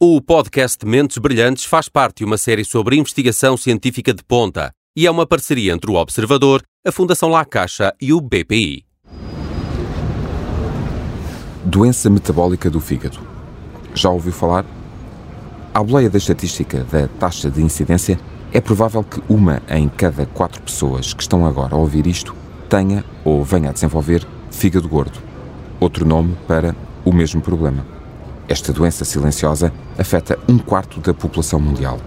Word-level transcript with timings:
O 0.00 0.20
podcast 0.20 0.86
Mentes 0.86 1.18
Brilhantes 1.18 1.64
faz 1.64 1.88
parte 1.88 2.18
de 2.18 2.24
uma 2.24 2.38
série 2.38 2.64
sobre 2.64 2.94
investigação 2.94 3.56
científica 3.56 4.14
de 4.14 4.22
ponta 4.22 4.70
e 4.96 5.08
é 5.08 5.10
uma 5.10 5.26
parceria 5.26 5.72
entre 5.72 5.90
o 5.90 5.94
Observador, 5.94 6.62
a 6.86 6.92
Fundação 6.92 7.28
La 7.28 7.44
Caixa 7.44 7.92
e 8.00 8.12
o 8.12 8.20
BPI. 8.20 8.84
Doença 11.64 12.08
metabólica 12.08 12.70
do 12.70 12.78
fígado. 12.78 13.18
Já 13.92 14.08
ouviu 14.08 14.30
falar? 14.30 14.64
À 15.74 15.82
boleia 15.82 16.08
da 16.08 16.18
estatística 16.18 16.84
da 16.84 17.08
taxa 17.08 17.50
de 17.50 17.60
incidência, 17.60 18.20
é 18.52 18.60
provável 18.60 19.02
que 19.02 19.20
uma 19.28 19.60
em 19.68 19.88
cada 19.88 20.26
quatro 20.26 20.62
pessoas 20.62 21.12
que 21.12 21.22
estão 21.22 21.44
agora 21.44 21.74
a 21.74 21.78
ouvir 21.78 22.06
isto 22.06 22.36
tenha 22.68 23.04
ou 23.24 23.42
venha 23.42 23.70
a 23.70 23.72
desenvolver 23.72 24.24
fígado 24.48 24.88
gordo. 24.88 25.18
Outro 25.80 26.06
nome 26.06 26.36
para 26.46 26.72
o 27.04 27.12
mesmo 27.12 27.40
problema. 27.40 27.97
Esta 28.48 28.72
doença 28.72 29.04
silenciosa 29.04 29.70
afeta 29.98 30.38
um 30.48 30.56
quarto 30.58 31.00
da 31.00 31.12
população 31.12 31.60
mundial 31.60 31.98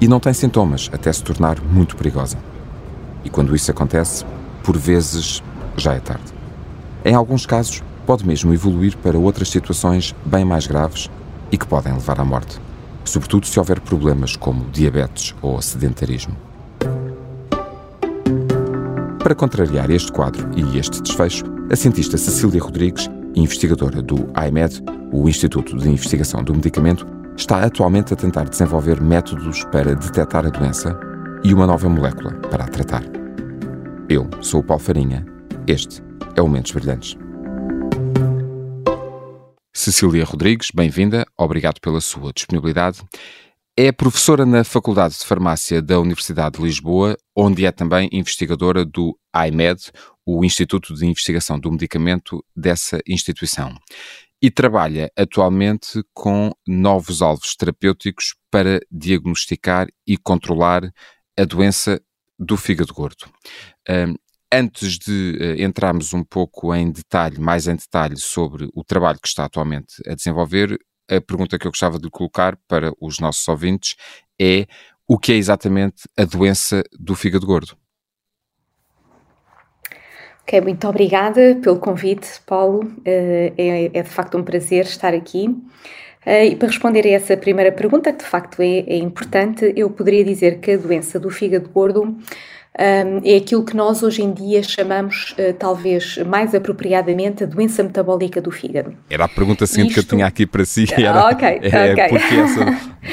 e 0.00 0.06
não 0.06 0.20
tem 0.20 0.32
sintomas 0.32 0.88
até 0.92 1.12
se 1.12 1.22
tornar 1.22 1.60
muito 1.60 1.96
perigosa. 1.96 2.38
E 3.24 3.30
quando 3.30 3.56
isso 3.56 3.72
acontece, 3.72 4.24
por 4.62 4.78
vezes 4.78 5.42
já 5.76 5.94
é 5.94 5.98
tarde. 5.98 6.32
Em 7.04 7.14
alguns 7.14 7.44
casos, 7.44 7.82
pode 8.06 8.24
mesmo 8.24 8.54
evoluir 8.54 8.96
para 8.98 9.18
outras 9.18 9.48
situações 9.48 10.14
bem 10.24 10.44
mais 10.44 10.66
graves 10.66 11.10
e 11.50 11.58
que 11.58 11.66
podem 11.66 11.92
levar 11.92 12.20
à 12.20 12.24
morte, 12.24 12.60
sobretudo 13.04 13.46
se 13.46 13.58
houver 13.58 13.80
problemas 13.80 14.36
como 14.36 14.70
diabetes 14.70 15.34
ou 15.42 15.60
sedentarismo. 15.60 16.36
Para 19.18 19.34
contrariar 19.34 19.90
este 19.90 20.12
quadro 20.12 20.50
e 20.54 20.78
este 20.78 21.02
desfecho, 21.02 21.44
a 21.70 21.74
cientista 21.74 22.16
Cecília 22.16 22.62
Rodrigues 22.62 23.08
investigadora 23.34 24.00
do 24.00 24.28
IMED, 24.48 24.82
o 25.12 25.28
Instituto 25.28 25.76
de 25.76 25.88
Investigação 25.88 26.42
do 26.42 26.54
Medicamento, 26.54 27.06
está 27.36 27.62
atualmente 27.64 28.12
a 28.12 28.16
tentar 28.16 28.44
desenvolver 28.44 29.00
métodos 29.00 29.64
para 29.64 29.94
detectar 29.94 30.46
a 30.46 30.50
doença 30.50 30.98
e 31.42 31.52
uma 31.52 31.66
nova 31.66 31.88
molécula 31.88 32.32
para 32.48 32.64
a 32.64 32.68
tratar. 32.68 33.02
Eu 34.08 34.28
sou 34.40 34.60
o 34.60 34.64
Paulo 34.64 34.82
Farinha. 34.82 35.26
Este 35.66 36.02
é 36.36 36.42
o 36.42 36.48
Mentes 36.48 36.72
Brilhantes. 36.72 37.16
Cecília 39.72 40.24
Rodrigues, 40.24 40.68
bem-vinda. 40.72 41.26
Obrigado 41.36 41.80
pela 41.80 42.00
sua 42.00 42.32
disponibilidade. 42.32 43.02
É 43.76 43.90
professora 43.90 44.46
na 44.46 44.62
Faculdade 44.62 45.18
de 45.18 45.26
Farmácia 45.26 45.82
da 45.82 45.98
Universidade 45.98 46.58
de 46.58 46.62
Lisboa, 46.62 47.16
onde 47.34 47.66
é 47.66 47.72
também 47.72 48.08
investigadora 48.12 48.84
do 48.84 49.18
IMED, 49.48 49.90
o 50.24 50.44
Instituto 50.44 50.94
de 50.94 51.04
Investigação 51.04 51.58
do 51.58 51.72
Medicamento 51.72 52.44
dessa 52.54 53.00
instituição. 53.04 53.76
E 54.40 54.48
trabalha 54.48 55.10
atualmente 55.18 56.04
com 56.12 56.52
novos 56.64 57.20
alvos 57.20 57.56
terapêuticos 57.56 58.36
para 58.48 58.78
diagnosticar 58.92 59.88
e 60.06 60.16
controlar 60.16 60.88
a 61.36 61.44
doença 61.44 62.00
do 62.38 62.56
fígado 62.56 62.94
gordo. 62.94 63.26
Um, 63.90 64.14
antes 64.52 64.96
de 64.98 65.36
uh, 65.40 65.60
entrarmos 65.60 66.14
um 66.14 66.22
pouco 66.22 66.72
em 66.72 66.92
detalhe, 66.92 67.40
mais 67.40 67.66
em 67.66 67.74
detalhe, 67.74 68.18
sobre 68.18 68.68
o 68.72 68.84
trabalho 68.84 69.18
que 69.20 69.26
está 69.26 69.46
atualmente 69.46 69.96
a 70.06 70.14
desenvolver, 70.14 70.78
a 71.10 71.20
pergunta 71.20 71.58
que 71.58 71.66
eu 71.66 71.70
gostava 71.70 71.98
de 71.98 72.10
colocar 72.10 72.56
para 72.68 72.92
os 73.00 73.18
nossos 73.18 73.46
ouvintes 73.48 73.96
é 74.40 74.66
o 75.06 75.18
que 75.18 75.32
é 75.32 75.36
exatamente 75.36 76.08
a 76.16 76.24
doença 76.24 76.82
do 76.98 77.14
fígado 77.14 77.46
gordo? 77.46 77.76
Ok, 80.42 80.60
muito 80.60 80.86
obrigada 80.86 81.58
pelo 81.62 81.78
convite, 81.78 82.28
Paulo. 82.46 82.92
Eh, 83.04 83.52
é, 83.56 83.98
é 83.98 84.02
de 84.02 84.08
facto 84.10 84.36
um 84.36 84.42
prazer 84.42 84.84
estar 84.84 85.14
aqui. 85.14 85.48
Eh, 86.26 86.48
e 86.48 86.56
para 86.56 86.68
responder 86.68 87.06
a 87.06 87.10
essa 87.10 87.36
primeira 87.36 87.72
pergunta, 87.72 88.12
que 88.12 88.18
de 88.18 88.28
facto 88.28 88.60
é, 88.60 88.80
é 88.80 88.96
importante, 88.96 89.72
eu 89.76 89.90
poderia 89.90 90.24
dizer 90.24 90.60
que 90.60 90.72
a 90.72 90.76
doença 90.76 91.18
do 91.18 91.30
fígado 91.30 91.68
gordo 91.70 92.16
é 92.76 93.36
aquilo 93.36 93.64
que 93.64 93.76
nós 93.76 94.02
hoje 94.02 94.22
em 94.22 94.32
dia 94.32 94.62
chamamos, 94.62 95.32
uh, 95.38 95.54
talvez 95.56 96.18
mais 96.26 96.54
apropriadamente, 96.54 97.44
a 97.44 97.46
doença 97.46 97.82
metabólica 97.82 98.40
do 98.40 98.50
fígado. 98.50 98.94
Era 99.08 99.26
a 99.26 99.28
pergunta 99.28 99.64
seguinte 99.66 99.90
Isto... 99.90 99.94
que 99.94 100.12
eu 100.12 100.16
tinha 100.16 100.26
aqui 100.26 100.44
para 100.44 100.64
si, 100.64 100.86
era 100.98 101.28
Ok, 101.28 101.46
é, 101.46 101.92
okay. 101.92 102.08
Porque, 102.08 102.34
essa, 102.34 102.64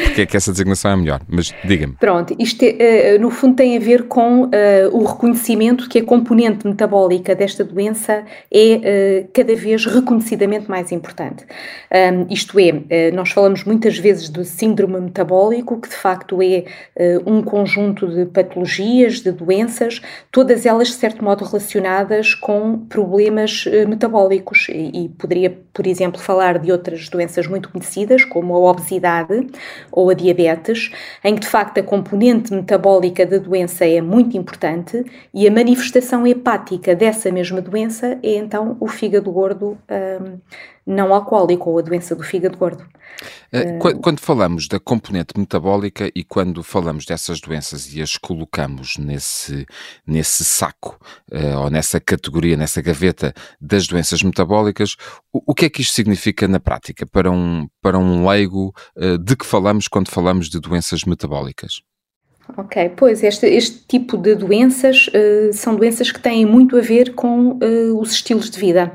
porque 0.05 0.21
é 0.21 0.25
que 0.25 0.37
essa 0.37 0.51
designação 0.51 0.91
é 0.91 0.95
melhor, 0.95 1.21
mas 1.27 1.53
diga-me. 1.63 1.93
Pronto, 1.93 2.35
isto 2.39 2.63
é, 2.63 3.15
uh, 3.15 3.21
no 3.21 3.29
fundo 3.29 3.55
tem 3.55 3.77
a 3.77 3.79
ver 3.79 4.07
com 4.07 4.45
uh, 4.45 4.49
o 4.91 5.05
reconhecimento 5.05 5.87
que 5.87 5.99
a 5.99 6.03
componente 6.03 6.65
metabólica 6.65 7.35
desta 7.35 7.63
doença 7.63 8.23
é 8.51 9.27
cada 9.33 9.55
vez 9.55 9.85
reconhecidamente 9.85 10.69
mais 10.69 10.91
importante. 10.91 11.45
Um, 11.91 12.33
isto 12.33 12.57
é, 12.59 13.11
nós 13.11 13.31
falamos 13.31 13.63
muitas 13.63 13.97
vezes 13.97 14.29
do 14.29 14.43
síndrome 14.43 14.99
metabólico, 14.99 15.79
que 15.79 15.89
de 15.89 15.95
facto 15.95 16.41
é 16.41 16.65
um 17.25 17.41
conjunto 17.41 18.07
de 18.07 18.25
patologias, 18.25 19.21
de 19.21 19.31
doenças, 19.31 19.50
doenças, 19.51 20.01
todas 20.31 20.65
elas 20.65 20.87
de 20.87 20.93
certo 20.93 21.23
modo 21.23 21.43
relacionadas 21.43 22.33
com 22.33 22.77
problemas 22.77 23.65
eh, 23.67 23.85
metabólicos. 23.85 24.67
E, 24.69 25.05
e 25.05 25.09
poderia, 25.09 25.57
por 25.73 25.85
exemplo, 25.85 26.21
falar 26.21 26.57
de 26.57 26.71
outras 26.71 27.09
doenças 27.09 27.47
muito 27.47 27.69
conhecidas, 27.69 28.23
como 28.23 28.55
a 28.55 28.59
obesidade 28.59 29.47
ou 29.91 30.09
a 30.09 30.13
diabetes, 30.13 30.91
em 31.23 31.35
que 31.35 31.41
de 31.41 31.47
facto 31.47 31.79
a 31.79 31.83
componente 31.83 32.53
metabólica 32.53 33.25
da 33.25 33.37
doença 33.37 33.85
é 33.85 34.01
muito 34.01 34.37
importante 34.37 35.03
e 35.33 35.47
a 35.47 35.51
manifestação 35.51 36.25
hepática 36.25 36.95
dessa 36.95 37.29
mesma 37.31 37.61
doença 37.61 38.17
é 38.23 38.35
então 38.35 38.77
o 38.79 38.87
fígado 38.87 39.31
gordo 39.31 39.77
um, 39.89 40.39
não 40.85 41.13
alcoólico 41.13 41.69
ou 41.69 41.79
a 41.79 41.81
doença 41.81 42.15
do 42.15 42.23
fígado 42.23 42.57
gordo. 42.57 42.85
Eh, 43.51 43.77
quando 44.01 44.19
falamos 44.19 44.67
da 44.67 44.79
componente 44.79 45.37
metabólica 45.37 46.11
e 46.15 46.23
quando 46.23 46.63
falamos 46.63 47.05
dessas 47.05 47.39
doenças 47.39 47.93
e 47.93 48.01
as 48.01 48.17
colocamos 48.17 48.97
nesse, 48.97 49.65
nesse 50.07 50.43
saco 50.43 50.97
uh, 51.31 51.59
ou 51.59 51.69
nessa 51.69 51.99
categoria, 51.99 52.57
nessa 52.57 52.81
gaveta 52.81 53.33
das 53.59 53.87
doenças 53.87 54.23
metabólicas, 54.23 54.95
o, 55.31 55.53
que 55.53 55.65
é 55.65 55.69
que 55.69 55.81
isto 55.81 55.93
significa 55.93 56.47
na 56.47 56.59
prática 56.59 57.05
para 57.05 57.29
um, 57.29 57.67
para 57.81 57.97
um 57.97 58.27
leigo 58.27 58.73
de 59.23 59.35
que 59.35 59.45
falamos 59.45 59.87
quando 59.87 60.09
falamos 60.09 60.49
de 60.49 60.59
doenças 60.59 61.03
metabólicas? 61.03 61.81
Ok, 62.57 62.93
pois 62.97 63.23
este, 63.23 63.45
este 63.45 63.85
tipo 63.87 64.17
de 64.17 64.35
doenças 64.35 65.07
uh, 65.07 65.53
são 65.53 65.75
doenças 65.75 66.11
que 66.11 66.19
têm 66.19 66.45
muito 66.45 66.77
a 66.77 66.81
ver 66.81 67.13
com 67.13 67.51
uh, 67.51 67.99
os 67.99 68.11
estilos 68.11 68.49
de 68.49 68.59
vida 68.59 68.91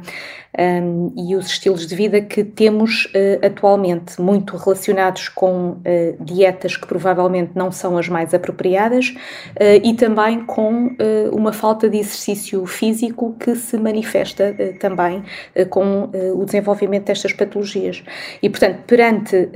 um, 0.58 1.12
e 1.16 1.36
os 1.36 1.46
estilos 1.46 1.86
de 1.86 1.94
vida 1.94 2.20
que 2.20 2.42
temos 2.42 3.06
uh, 3.06 3.46
atualmente, 3.46 4.20
muito 4.20 4.56
relacionados 4.56 5.28
com 5.28 5.70
uh, 5.70 5.80
dietas 6.20 6.76
que 6.76 6.86
provavelmente 6.86 7.52
não 7.54 7.70
são 7.70 7.98
as 7.98 8.08
mais 8.08 8.32
apropriadas 8.32 9.08
uh, 9.10 9.80
e 9.82 9.94
também 9.94 10.44
com 10.44 10.96
uma 11.32 11.52
falta 11.52 11.88
de 11.88 11.98
exercício 11.98 12.64
físico 12.66 13.34
que 13.38 13.54
se 13.54 13.76
manifesta 13.76 14.54
também 14.78 15.22
com 15.70 16.10
o 16.34 16.44
desenvolvimento 16.44 17.06
destas 17.06 17.32
patologias. 17.32 18.02
E, 18.42 18.48
portanto, 18.48 18.80
perante 18.86 19.48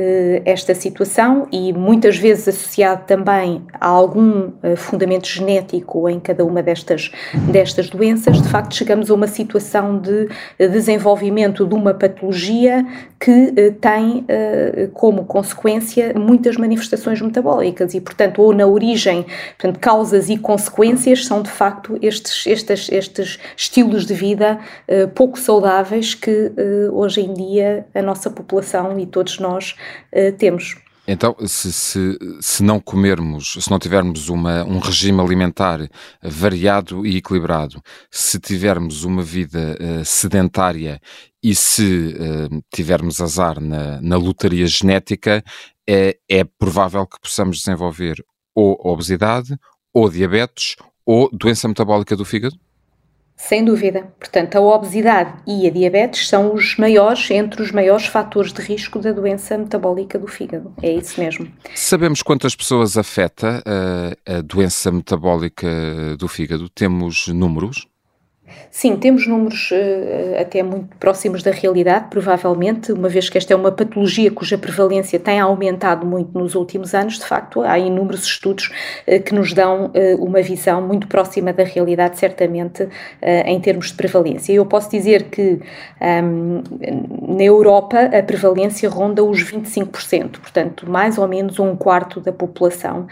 esta 0.44 0.74
situação 0.74 1.46
e 1.52 1.72
muitas 1.72 2.16
vezes 2.16 2.48
associado 2.48 3.04
também 3.06 3.62
a 3.72 3.86
algum 3.86 4.52
fundamento 4.76 5.26
genético 5.26 6.08
em 6.08 6.18
cada 6.18 6.44
uma 6.44 6.62
destas, 6.62 7.10
destas 7.50 7.88
doenças, 7.88 8.40
de 8.40 8.48
facto 8.48 8.74
chegamos 8.74 9.10
a 9.10 9.14
uma 9.14 9.26
situação 9.26 9.98
de 9.98 10.28
desenvolvimento 10.58 10.89
desenvolvimento 10.90 11.64
de 11.64 11.74
uma 11.74 11.94
patologia 11.94 12.84
que 13.18 13.52
eh, 13.56 13.70
tem 13.80 14.24
eh, 14.26 14.88
como 14.92 15.24
consequência 15.24 16.12
muitas 16.18 16.56
manifestações 16.56 17.20
metabólicas 17.20 17.94
e, 17.94 18.00
portanto, 18.00 18.42
ou 18.42 18.52
na 18.52 18.66
origem, 18.66 19.24
portanto, 19.58 19.78
causas 19.78 20.28
e 20.28 20.36
consequências 20.36 21.24
são 21.24 21.42
de 21.42 21.50
facto 21.50 21.96
estes, 22.02 22.46
estes, 22.46 22.90
estes 22.90 23.38
estilos 23.56 24.04
de 24.04 24.14
vida 24.14 24.58
eh, 24.88 25.06
pouco 25.06 25.38
saudáveis 25.38 26.14
que 26.14 26.52
hoje 26.92 27.20
em 27.20 27.32
dia 27.32 27.86
a 27.94 28.02
nossa 28.02 28.30
população 28.30 28.98
e 28.98 29.06
todos 29.06 29.38
nós 29.38 29.76
temos. 30.38 30.76
Então, 31.06 31.34
se, 31.46 31.72
se, 31.72 32.18
se, 32.40 32.62
não 32.62 32.78
comermos, 32.78 33.56
se 33.60 33.70
não 33.70 33.78
tivermos 33.78 34.28
uma, 34.28 34.64
um 34.64 34.78
regime 34.78 35.20
alimentar 35.20 35.88
variado 36.22 37.06
e 37.06 37.16
equilibrado, 37.16 37.82
se 38.10 38.38
tivermos 38.38 39.04
uma 39.04 39.22
vida 39.22 39.76
uh, 39.80 40.04
sedentária 40.04 41.00
e 41.42 41.54
se 41.54 42.14
uh, 42.14 42.62
tivermos 42.72 43.20
azar 43.20 43.60
na, 43.60 44.00
na 44.00 44.16
lotaria 44.16 44.66
genética, 44.66 45.42
é, 45.88 46.16
é 46.28 46.44
provável 46.44 47.06
que 47.06 47.20
possamos 47.20 47.58
desenvolver 47.58 48.24
ou 48.54 48.78
obesidade, 48.84 49.56
ou 49.92 50.08
diabetes, 50.08 50.76
ou 51.04 51.28
doença 51.32 51.66
metabólica 51.66 52.16
do 52.16 52.24
fígado? 52.24 52.56
Sem 53.40 53.64
dúvida. 53.64 54.12
Portanto, 54.18 54.56
a 54.56 54.60
obesidade 54.60 55.32
e 55.46 55.66
a 55.66 55.70
diabetes 55.70 56.28
são 56.28 56.52
os 56.54 56.76
maiores, 56.76 57.30
entre 57.30 57.62
os 57.62 57.72
maiores 57.72 58.06
fatores 58.06 58.52
de 58.52 58.60
risco 58.60 58.98
da 58.98 59.12
doença 59.12 59.56
metabólica 59.56 60.18
do 60.18 60.26
fígado. 60.26 60.72
É 60.82 60.92
isso 60.92 61.18
mesmo. 61.18 61.50
Sabemos 61.74 62.22
quantas 62.22 62.54
pessoas 62.54 62.98
afeta 62.98 63.62
eh, 63.66 64.36
a 64.36 64.40
doença 64.42 64.92
metabólica 64.92 65.66
do 66.18 66.28
fígado? 66.28 66.68
Temos 66.68 67.28
números? 67.28 67.88
Sim, 68.70 68.96
temos 68.96 69.26
números 69.26 69.70
uh, 69.72 70.40
até 70.40 70.62
muito 70.62 70.96
próximos 70.96 71.42
da 71.42 71.50
realidade, 71.50 72.06
provavelmente, 72.08 72.92
uma 72.92 73.08
vez 73.08 73.28
que 73.28 73.36
esta 73.36 73.52
é 73.52 73.56
uma 73.56 73.72
patologia 73.72 74.30
cuja 74.30 74.56
prevalência 74.56 75.18
tem 75.18 75.40
aumentado 75.40 76.06
muito 76.06 76.38
nos 76.38 76.54
últimos 76.54 76.94
anos, 76.94 77.18
de 77.18 77.24
facto, 77.24 77.62
há 77.62 77.78
inúmeros 77.78 78.24
estudos 78.24 78.70
uh, 79.08 79.20
que 79.22 79.34
nos 79.34 79.52
dão 79.52 79.86
uh, 79.86 80.24
uma 80.24 80.40
visão 80.40 80.80
muito 80.80 81.08
próxima 81.08 81.52
da 81.52 81.64
realidade, 81.64 82.18
certamente, 82.18 82.88
em 83.22 83.60
termos 83.60 83.88
de 83.88 83.94
prevalência. 83.94 84.52
Eu 84.52 84.64
posso 84.64 84.90
dizer 84.90 85.24
que 85.24 85.60
um, 86.22 86.62
na 87.36 87.42
Europa 87.42 87.98
a 87.98 88.22
prevalência 88.22 88.88
ronda 88.88 89.22
os 89.24 89.42
25%, 89.42 90.38
portanto, 90.40 90.88
mais 90.88 91.18
ou 91.18 91.26
menos 91.26 91.58
um 91.58 91.74
quarto 91.76 92.20
da 92.20 92.32
população 92.32 93.06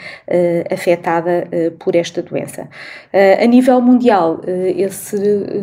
afetada 0.70 1.48
por 1.78 1.94
esta 1.94 2.22
doença. 2.22 2.68
a 3.12 3.46
nível 3.46 3.80
mundial, 3.80 4.40
esse 4.46 5.16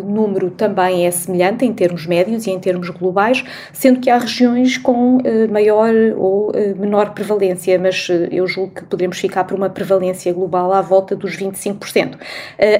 número 0.03 0.49
também 0.51 1.05
é 1.05 1.11
semelhante 1.11 1.65
em 1.65 1.73
termos 1.73 2.05
médios 2.05 2.47
e 2.47 2.51
em 2.51 2.59
termos 2.59 2.89
globais, 2.89 3.43
sendo 3.73 3.99
que 3.99 4.09
há 4.09 4.17
regiões 4.17 4.77
com 4.77 5.17
uh, 5.17 5.51
maior 5.51 5.93
ou 6.17 6.49
uh, 6.49 6.75
menor 6.77 7.13
prevalência, 7.13 7.77
mas 7.79 8.07
uh, 8.09 8.27
eu 8.31 8.47
julgo 8.47 8.75
que 8.75 8.83
podemos 8.85 9.17
ficar 9.17 9.43
por 9.43 9.55
uma 9.55 9.69
prevalência 9.69 10.31
global 10.33 10.73
à 10.73 10.81
volta 10.81 11.15
dos 11.15 11.35
25%. 11.37 12.15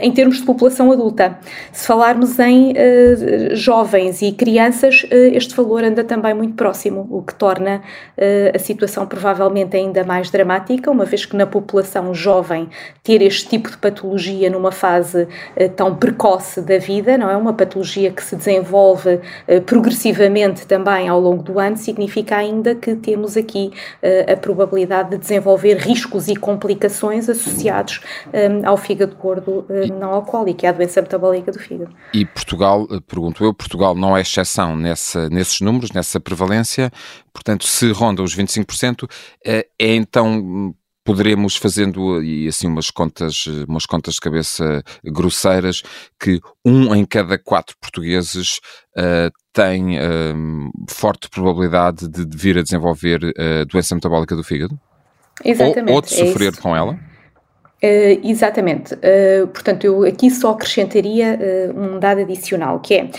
em 0.02 0.12
termos 0.12 0.38
de 0.38 0.44
população 0.46 0.92
adulta, 0.92 1.38
se 1.72 1.86
falarmos 1.86 2.38
em 2.40 2.74
jovens 3.54 4.22
e 4.22 4.32
crianças, 4.32 5.06
este 5.12 5.56
valor 5.56 5.84
anda 5.84 6.04
também 6.04 6.34
muito 6.34 6.56
próximo, 6.56 7.08
o 7.10 7.22
que 7.22 7.34
torna 7.36 7.82
a 8.54 8.60
situação 8.60 9.06
provavelmente 9.06 9.76
ainda 9.76 10.04
mais 10.04 10.30
dramática, 10.30 10.92
uma 10.92 11.06
vez 11.06 11.26
que 11.26 11.36
na 11.36 11.46
população 11.46 12.14
jovem 12.14 12.70
ter 13.04 13.22
este 13.22 13.48
tipo 13.50 13.70
de 13.70 13.78
patologia 13.78 14.50
numa 14.50 14.72
fase 14.72 15.28
tão 15.76 15.96
precoce 15.96 16.62
da 16.62 16.75
vida, 16.80 17.18
não 17.18 17.30
é? 17.30 17.38
Uma 17.38 17.54
patologia 17.54 18.12
que 18.12 18.24
se 18.24 18.36
desenvolve 18.36 19.16
uh, 19.16 19.62
progressivamente 19.66 20.66
também 20.66 21.08
ao 21.08 21.20
longo 21.20 21.44
do 21.44 21.60
ano, 21.60 21.78
significa 21.78 22.38
ainda 22.38 22.76
que 22.76 22.96
temos 22.96 23.38
aqui 23.38 23.72
uh, 24.04 24.34
a 24.34 24.38
probabilidade 24.38 25.12
de 25.12 25.18
desenvolver 25.18 25.76
riscos 25.78 26.28
e 26.28 26.36
complicações 26.36 27.30
associados 27.30 28.02
eh, 28.34 28.50
ao 28.64 28.78
fígado 28.78 29.16
gordo 29.16 29.66
não 30.00 30.14
alcoólico, 30.14 30.66
é 30.66 30.70
a 30.70 30.72
doença 30.72 31.02
metabólica 31.02 31.52
do 31.52 31.60
fígado. 31.60 31.92
E 32.14 32.26
Portugal, 32.26 32.88
pergunto 33.08 33.44
eu, 33.44 33.54
Portugal 33.54 33.96
não 33.96 34.16
é 34.16 34.22
exceção 34.22 34.76
nessa, 34.76 35.30
nesses 35.30 35.62
números, 35.62 35.92
nessa 35.92 36.20
prevalência, 36.20 36.92
portanto, 37.34 37.66
se 37.66 37.92
ronda 37.92 38.22
os 38.22 38.36
25%, 38.36 39.10
é 39.46 39.66
então 39.80 40.74
poderemos 41.06 41.56
fazendo 41.56 42.22
e 42.22 42.48
assim 42.48 42.68
umas 42.68 42.90
contas, 42.90 43.46
umas 43.68 43.86
contas 43.86 44.16
de 44.16 44.20
cabeça 44.20 44.84
grosseiras 45.04 45.84
que 46.20 46.42
um 46.66 46.94
em 46.96 47.06
cada 47.06 47.38
quatro 47.38 47.78
portugueses 47.80 48.60
uh, 48.98 49.32
tem 49.54 50.00
uh, 50.00 50.72
forte 50.90 51.30
probabilidade 51.30 52.10
de, 52.10 52.26
de, 52.26 52.36
vir 52.38 52.58
a 52.58 52.64
desenvolver 52.64 53.24
uh, 53.24 53.66
doença 53.68 53.94
metabólica 53.94 54.36
do 54.36 54.44
fígado? 54.44 54.78
Exatamente. 55.44 55.90
Ou, 55.92 55.96
ou 55.96 56.02
de 56.02 56.14
é 56.14 56.26
sofrer 56.26 56.54
é 56.54 56.62
com 56.62 56.76
ela? 56.76 57.00
Uh, 57.86 58.20
exatamente. 58.24 58.96
Uh, 58.96 59.46
portanto, 59.48 59.84
eu 59.84 60.04
aqui 60.04 60.32
só 60.32 60.52
acrescentaria 60.52 61.38
uh, 61.72 61.80
um 61.80 62.00
dado 62.00 62.22
adicional, 62.22 62.80
que 62.80 62.96
é 62.96 63.10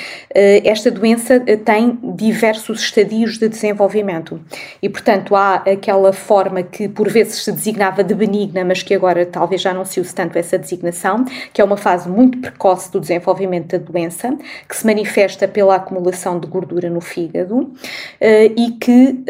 esta 0.65 0.91
doença 0.91 1.41
tem 1.65 1.99
diversos 2.03 2.81
estadios 2.81 3.39
de 3.39 3.49
desenvolvimento 3.49 4.41
e, 4.83 4.89
portanto, 4.89 5.35
há 5.35 5.57
aquela 5.57 6.13
forma 6.13 6.63
que 6.63 6.89
por 6.89 7.09
vezes 7.09 7.45
se 7.45 7.53
designava 7.53 8.03
de 8.03 8.15
benigna, 8.15 8.65
mas 8.65 8.83
que 8.83 8.95
agora 8.95 9.25
talvez 9.25 9.61
já 9.63 9.73
não 9.73 9.85
se 9.85 10.01
use 10.01 10.15
tanto 10.15 10.37
essa 10.37 10.59
designação, 10.59 11.25
que 11.53 11.61
é 11.61 11.65
uma 11.65 11.77
fase 11.77 12.09
muito 12.09 12.39
precoce 12.39 12.91
do 12.91 13.01
desenvolvimento 13.01 13.79
da 13.79 13.79
doença, 13.79 14.37
que 14.69 14.77
se 14.77 14.85
manifesta 14.85 15.47
pela 15.47 15.77
acumulação 15.77 16.39
de 16.39 16.47
gordura 16.47 16.91
no 16.91 17.01
fígado 17.01 17.73
e 18.57 18.73
que 18.73 19.23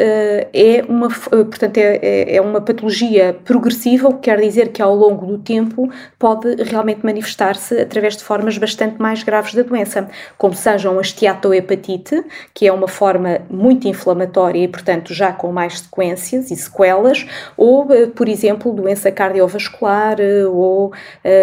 é 0.53 0.83
uma, 0.87 1.09
portanto, 1.09 1.77
é, 1.77 1.99
é, 2.01 2.35
é 2.35 2.41
uma 2.41 2.61
patologia 2.61 3.35
progressiva, 3.45 4.09
o 4.09 4.13
que 4.13 4.21
quer 4.21 4.39
dizer 4.39 4.69
que 4.69 4.81
ao 4.81 4.95
longo 4.95 5.26
do 5.27 5.37
tempo 5.37 5.89
pode 6.17 6.55
realmente 6.63 7.05
manifestar-se 7.05 7.79
através 7.79 8.17
de 8.17 8.23
formas 8.23 8.57
bastante 8.57 8.99
mais 8.99 9.23
graves 9.23 9.53
da 9.53 9.61
doença, 9.61 10.09
como 10.37 10.53
sejam 10.55 10.97
a 10.97 11.01
esteatohepatite, 11.01 12.23
que 12.53 12.67
é 12.67 12.71
uma 12.71 12.87
forma 12.87 13.41
muito 13.49 13.87
inflamatória 13.87 14.63
e, 14.63 14.67
portanto, 14.67 15.13
já 15.13 15.31
com 15.31 15.51
mais 15.51 15.79
sequências 15.79 16.49
e 16.49 16.55
sequelas, 16.55 17.25
ou, 17.55 17.91
eh, 17.91 18.07
por 18.07 18.27
exemplo, 18.27 18.73
doença 18.73 19.11
cardiovascular 19.11 20.19
eh, 20.19 20.45
ou 20.45 20.93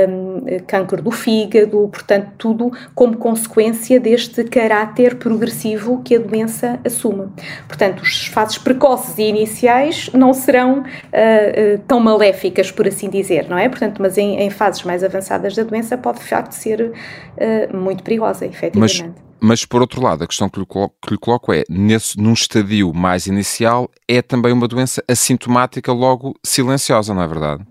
um, 0.08 0.44
câncer 0.66 1.00
do 1.00 1.10
fígado, 1.10 1.88
portanto, 1.92 2.28
tudo 2.38 2.72
como 2.94 3.16
consequência 3.16 4.00
deste 4.00 4.44
caráter 4.44 5.16
progressivo 5.16 6.02
que 6.02 6.16
a 6.16 6.18
doença 6.18 6.80
assume. 6.84 7.28
Portanto, 7.66 8.02
as 8.02 8.26
fases 8.26 8.58
precoces 8.58 9.18
e 9.18 9.22
iniciais 9.22 10.10
não 10.12 10.32
serão 10.32 10.80
uh, 10.80 11.78
tão 11.86 12.00
maléficas, 12.00 12.70
por 12.70 12.86
assim 12.86 13.08
dizer, 13.08 13.48
não 13.48 13.58
é? 13.58 13.63
Portanto, 13.68 14.00
mas 14.00 14.18
em, 14.18 14.38
em 14.38 14.50
fases 14.50 14.82
mais 14.82 15.02
avançadas 15.02 15.54
da 15.54 15.62
doença 15.62 15.96
pode 15.96 16.18
de 16.18 16.24
facto 16.24 16.52
ser 16.52 16.92
uh, 16.92 17.76
muito 17.76 18.02
perigosa, 18.02 18.46
efetivamente. 18.46 19.02
Mas, 19.02 19.24
mas 19.40 19.64
por 19.64 19.80
outro 19.80 20.02
lado, 20.02 20.24
a 20.24 20.26
questão 20.26 20.48
que 20.48 20.58
lhe, 20.58 20.66
coloco, 20.66 20.94
que 21.02 21.12
lhe 21.12 21.18
coloco 21.18 21.52
é, 21.52 21.64
nesse, 21.68 22.18
num 22.18 22.32
estadio 22.32 22.92
mais 22.94 23.26
inicial, 23.26 23.90
é 24.08 24.22
também 24.22 24.52
uma 24.52 24.66
doença 24.66 25.02
assintomática, 25.08 25.92
logo 25.92 26.34
silenciosa, 26.42 27.12
não 27.12 27.22
é 27.22 27.28
verdade? 27.28 27.64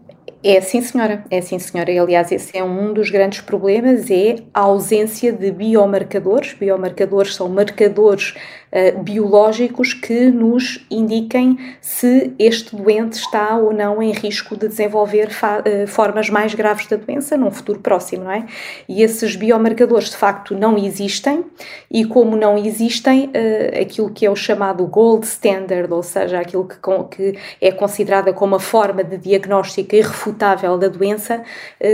É 0.45 0.59
sim, 0.59 0.81
senhora. 0.81 1.23
É 1.31 1.39
sim, 1.39 1.57
senhora. 1.57 1.89
E, 1.89 1.97
aliás, 1.97 2.29
esse 2.29 2.57
é 2.57 2.61
um 2.61 2.91
dos 2.91 3.09
grandes 3.09 3.39
problemas, 3.39 4.11
é 4.11 4.35
a 4.53 4.59
ausência 4.59 5.31
de 5.31 5.49
biomarcadores. 5.51 6.51
Biomarcadores 6.51 7.35
são 7.35 7.47
marcadores 7.47 8.35
uh, 8.73 9.01
biológicos 9.01 9.93
que 9.93 10.29
nos 10.29 10.85
indiquem 10.91 11.57
se 11.79 12.33
este 12.37 12.75
doente 12.75 13.13
está 13.13 13.55
ou 13.55 13.71
não 13.71 14.03
em 14.03 14.11
risco 14.11 14.57
de 14.57 14.67
desenvolver 14.67 15.29
uh, 15.29 15.87
formas 15.87 16.29
mais 16.29 16.53
graves 16.53 16.87
da 16.87 16.97
doença 16.97 17.37
num 17.37 17.49
futuro 17.49 17.79
próximo, 17.79 18.25
não 18.25 18.31
é? 18.31 18.45
E 18.89 19.01
esses 19.01 19.37
biomarcadores, 19.37 20.09
de 20.09 20.17
facto, 20.17 20.53
não 20.53 20.77
existem 20.77 21.45
e 21.89 22.03
como 22.03 22.35
não 22.35 22.57
existem, 22.57 23.27
uh, 23.27 23.81
aquilo 23.81 24.09
que 24.09 24.25
é 24.25 24.29
o 24.29 24.35
chamado 24.35 24.85
gold 24.87 25.25
standard, 25.25 25.93
ou 25.93 26.03
seja, 26.03 26.41
aquilo 26.41 26.67
que, 26.67 26.75
que 27.15 27.39
é 27.61 27.71
considerada 27.71 28.33
como 28.33 28.55
a 28.55 28.59
forma 28.59 29.05
de 29.05 29.17
diagnóstico 29.17 29.95
irrefutável 29.95 30.32
da 30.33 30.87
doença, 30.87 31.43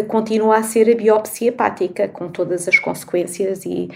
continua 0.07 0.57
a 0.57 0.63
ser 0.63 0.89
a 0.91 0.95
biópsia 0.95 1.49
hepática, 1.49 2.07
com 2.07 2.29
todas 2.29 2.67
as 2.67 2.79
consequências 2.79 3.65
e 3.65 3.89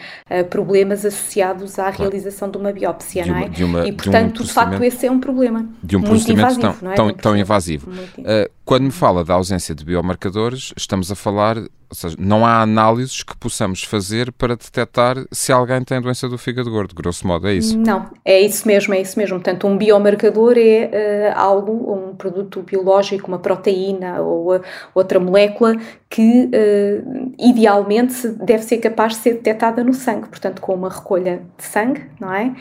problemas 0.49 1.05
associados 1.05 1.79
à 1.79 1.89
realização 1.89 2.49
de 2.49 2.57
uma 2.57 2.71
biópsia, 2.71 3.25
uma, 3.25 3.33
não 3.33 3.41
é? 3.41 3.63
Uma, 3.63 3.87
e 3.87 3.91
portanto, 3.91 4.37
de, 4.37 4.41
um 4.43 4.45
de, 4.45 4.51
facto, 4.51 4.83
esse 4.83 5.05
é 5.05 5.11
um 5.11 5.19
problema. 5.19 5.67
De 5.81 5.95
um 5.95 6.01
procedimento 6.01 6.53
invasivo, 6.53 6.79
tão, 6.79 6.91
é? 6.91 6.95
tão, 6.95 7.13
tão 7.13 7.37
invasivo. 7.37 7.89
Uh, 7.89 8.51
quando 8.65 8.83
me 8.83 8.91
fala 8.91 9.23
da 9.23 9.33
ausência 9.33 9.75
de 9.75 9.83
biomarcadores, 9.83 10.73
estamos 10.77 11.11
a 11.11 11.15
falar 11.15 11.57
ou 11.93 11.95
seja, 11.95 12.15
não 12.19 12.43
há 12.43 12.63
análises 12.63 13.21
que 13.21 13.37
possamos 13.37 13.83
fazer 13.83 14.31
para 14.31 14.55
detectar 14.55 15.15
se 15.31 15.51
alguém 15.51 15.83
tem 15.83 16.01
doença 16.01 16.27
do 16.27 16.39
fígado 16.39 16.71
gordo, 16.71 16.95
grosso 16.95 17.27
modo, 17.27 17.47
é 17.47 17.53
isso? 17.53 17.77
Não, 17.77 18.09
é 18.25 18.41
isso 18.41 18.67
mesmo, 18.67 18.95
é 18.95 19.01
isso 19.01 19.17
mesmo. 19.19 19.35
Portanto, 19.35 19.67
um 19.67 19.77
biomarcador 19.77 20.55
é 20.57 21.31
uh, 21.35 21.39
algo, 21.39 21.93
um 21.93 22.15
produto 22.15 22.63
biológico, 22.63 23.27
uma 23.27 23.37
proteína 23.37 24.21
ou 24.21 24.32
uh, 24.33 24.61
outra 24.93 25.19
molécula 25.19 25.75
que 26.09 26.45
uh, 26.45 27.33
idealmente 27.39 28.27
deve 28.29 28.63
ser 28.63 28.77
capaz 28.77 29.13
de 29.13 29.19
ser 29.19 29.33
detectada 29.33 29.83
no 29.83 29.93
sangue. 29.93 30.27
Portanto, 30.27 30.61
com 30.61 30.73
uma 30.73 30.89
recolha 30.89 31.41
de 31.57 31.63
sangue, 31.63 32.03
não 32.19 32.33
é? 32.33 32.53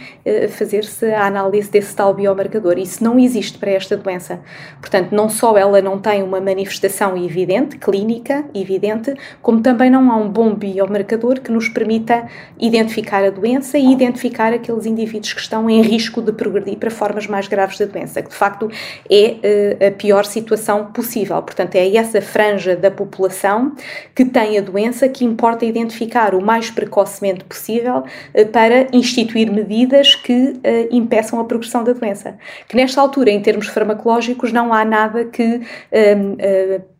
Fazer-se 0.48 1.06
a 1.06 1.26
análise 1.26 1.70
desse 1.70 1.94
tal 1.94 2.14
biomarcador. 2.14 2.78
Isso 2.78 3.04
não 3.04 3.18
existe 3.18 3.58
para 3.58 3.70
esta 3.70 3.96
doença. 3.96 4.40
Portanto, 4.80 5.12
não 5.12 5.28
só 5.28 5.56
ela 5.56 5.82
não 5.82 5.98
tem 5.98 6.22
uma 6.22 6.40
manifestação 6.40 7.16
evidente, 7.16 7.76
clínica, 7.76 8.44
evidente, 8.54 9.14
como 9.40 9.60
também 9.60 9.90
não 9.90 10.10
há 10.10 10.16
um 10.16 10.28
bom 10.28 10.54
biomarcador 10.54 11.40
que 11.40 11.52
nos 11.52 11.68
permita 11.68 12.26
identificar 12.58 13.24
a 13.24 13.30
doença 13.30 13.78
e 13.78 13.92
identificar 13.92 14.52
aqueles 14.52 14.86
indivíduos 14.86 15.32
que 15.32 15.40
estão 15.40 15.68
em 15.68 15.82
risco 15.82 16.20
de 16.20 16.32
progredir 16.32 16.76
para 16.76 16.90
formas 16.90 17.26
mais 17.26 17.46
graves 17.48 17.78
da 17.78 17.86
doença, 17.86 18.22
que 18.22 18.30
de 18.30 18.34
facto 18.34 18.70
é 19.10 19.78
uh, 19.82 19.88
a 19.88 19.90
pior 19.90 20.24
situação 20.24 20.86
possível. 20.86 21.40
Portanto, 21.42 21.61
é 21.74 21.96
essa 21.96 22.20
franja 22.20 22.76
da 22.76 22.90
população 22.90 23.74
que 24.14 24.24
tem 24.24 24.58
a 24.58 24.60
doença 24.60 25.08
que 25.08 25.24
importa 25.24 25.64
identificar 25.64 26.34
o 26.34 26.40
mais 26.40 26.70
precocemente 26.70 27.44
possível 27.44 27.98
uh, 27.98 28.46
para 28.46 28.86
instituir 28.92 29.50
medidas 29.50 30.14
que 30.14 30.32
uh, 30.32 30.60
impeçam 30.90 31.40
a 31.40 31.44
progressão 31.44 31.84
da 31.84 31.92
doença. 31.92 32.36
Que 32.68 32.76
nesta 32.76 33.00
altura, 33.00 33.30
em 33.30 33.40
termos 33.40 33.68
farmacológicos, 33.68 34.52
não 34.52 34.72
há 34.72 34.84
nada 34.84 35.24
que 35.24 35.60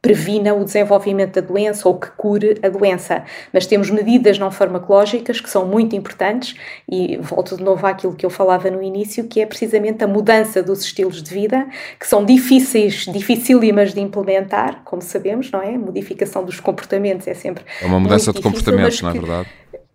previna 0.03 0.53
o 0.53 0.65
desenvolvimento 0.65 1.41
da 1.41 1.47
doença 1.47 1.89
ou 1.89 1.95
que 1.95 2.11
cure 2.11 2.59
a 2.61 2.69
doença. 2.69 3.25
Mas 3.53 3.67
temos 3.67 3.89
medidas 3.89 4.37
não 4.37 4.51
farmacológicas 4.51 5.41
que 5.41 5.49
são 5.49 5.65
muito 5.65 5.95
importantes 5.95 6.57
e 6.91 7.17
volto 7.19 7.57
de 7.57 7.63
novo 7.63 7.87
àquilo 7.87 8.13
que 8.13 8.27
eu 8.27 8.31
falava 8.31 8.69
no 8.69 8.83
início, 8.83 9.29
que 9.29 9.41
é 9.41 9.47
precisamente 9.47 10.03
a 10.03 10.09
mudança 10.09 10.61
dos 10.61 10.81
estilos 10.81 11.23
de 11.23 11.33
vida, 11.33 11.69
que 12.01 12.07
são 12.07 12.25
difíceis, 12.25 13.07
dificílimas 13.07 13.95
de 13.95 14.01
implementar, 14.01 14.83
como 14.85 15.01
sabemos, 15.01 15.53
não 15.53 15.63
é? 15.63 15.77
A 15.77 15.79
modificação 15.79 16.45
dos 16.45 16.59
comportamentos 16.59 17.29
é 17.29 17.35
sempre 17.35 17.65
É 17.81 17.87
uma 17.87 18.01
mudança 18.01 18.33
de 18.33 18.41
difícil, 18.41 18.51
comportamentos, 18.51 19.03
não 19.03 19.11
é 19.11 19.13
verdade? 19.13 19.49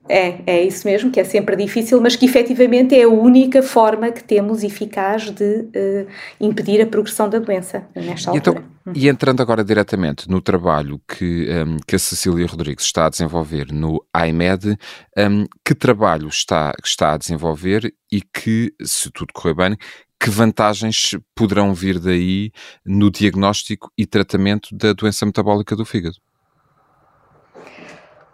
É, 0.10 0.36
é 0.48 0.64
isso 0.64 0.88
mesmo, 0.88 1.12
que 1.12 1.20
é 1.20 1.26
sempre 1.26 1.56
difícil, 1.58 2.00
mas 2.00 2.16
que 2.16 2.26
efetivamente 2.26 2.98
é 2.98 3.04
a 3.04 3.10
única 3.10 3.62
forma 3.62 4.10
que 4.10 4.24
temos 4.24 4.64
eficaz 4.64 5.30
de 5.30 5.44
uh, 5.44 6.08
impedir 6.40 6.82
a 6.82 6.86
progressão 6.86 7.30
da 7.30 7.40
doença 7.40 7.86
nesta 7.94 8.34
então, 8.34 8.54
altura. 8.54 8.60
Então, 8.60 8.77
e 8.96 9.08
entrando 9.08 9.42
agora 9.42 9.64
diretamente 9.64 10.30
no 10.30 10.42
trabalho 10.42 11.02
que, 11.08 11.48
um, 11.50 11.78
que 11.86 11.96
a 11.96 12.00
Cecília 12.00 12.48
Rodrigues 12.48 12.86
está 12.86 13.06
a 13.06 13.10
desenvolver 13.10 13.72
no 13.72 14.04
IMED, 14.16 14.78
um, 15.18 15.46
que 15.66 15.76
trabalho 15.76 16.28
está, 16.28 16.74
está 16.84 17.14
a 17.14 17.18
desenvolver 17.18 17.94
e 18.12 18.22
que, 18.22 18.74
se 18.84 19.10
tudo 19.12 19.34
correr 19.34 19.54
bem, 19.54 19.78
que 20.20 20.30
vantagens 20.30 21.16
poderão 21.36 21.74
vir 21.74 22.00
daí 22.00 22.52
no 22.86 23.12
diagnóstico 23.12 23.92
e 23.98 24.06
tratamento 24.06 24.76
da 24.76 24.94
doença 24.94 25.26
metabólica 25.26 25.76
do 25.76 25.86
fígado? 25.86 26.18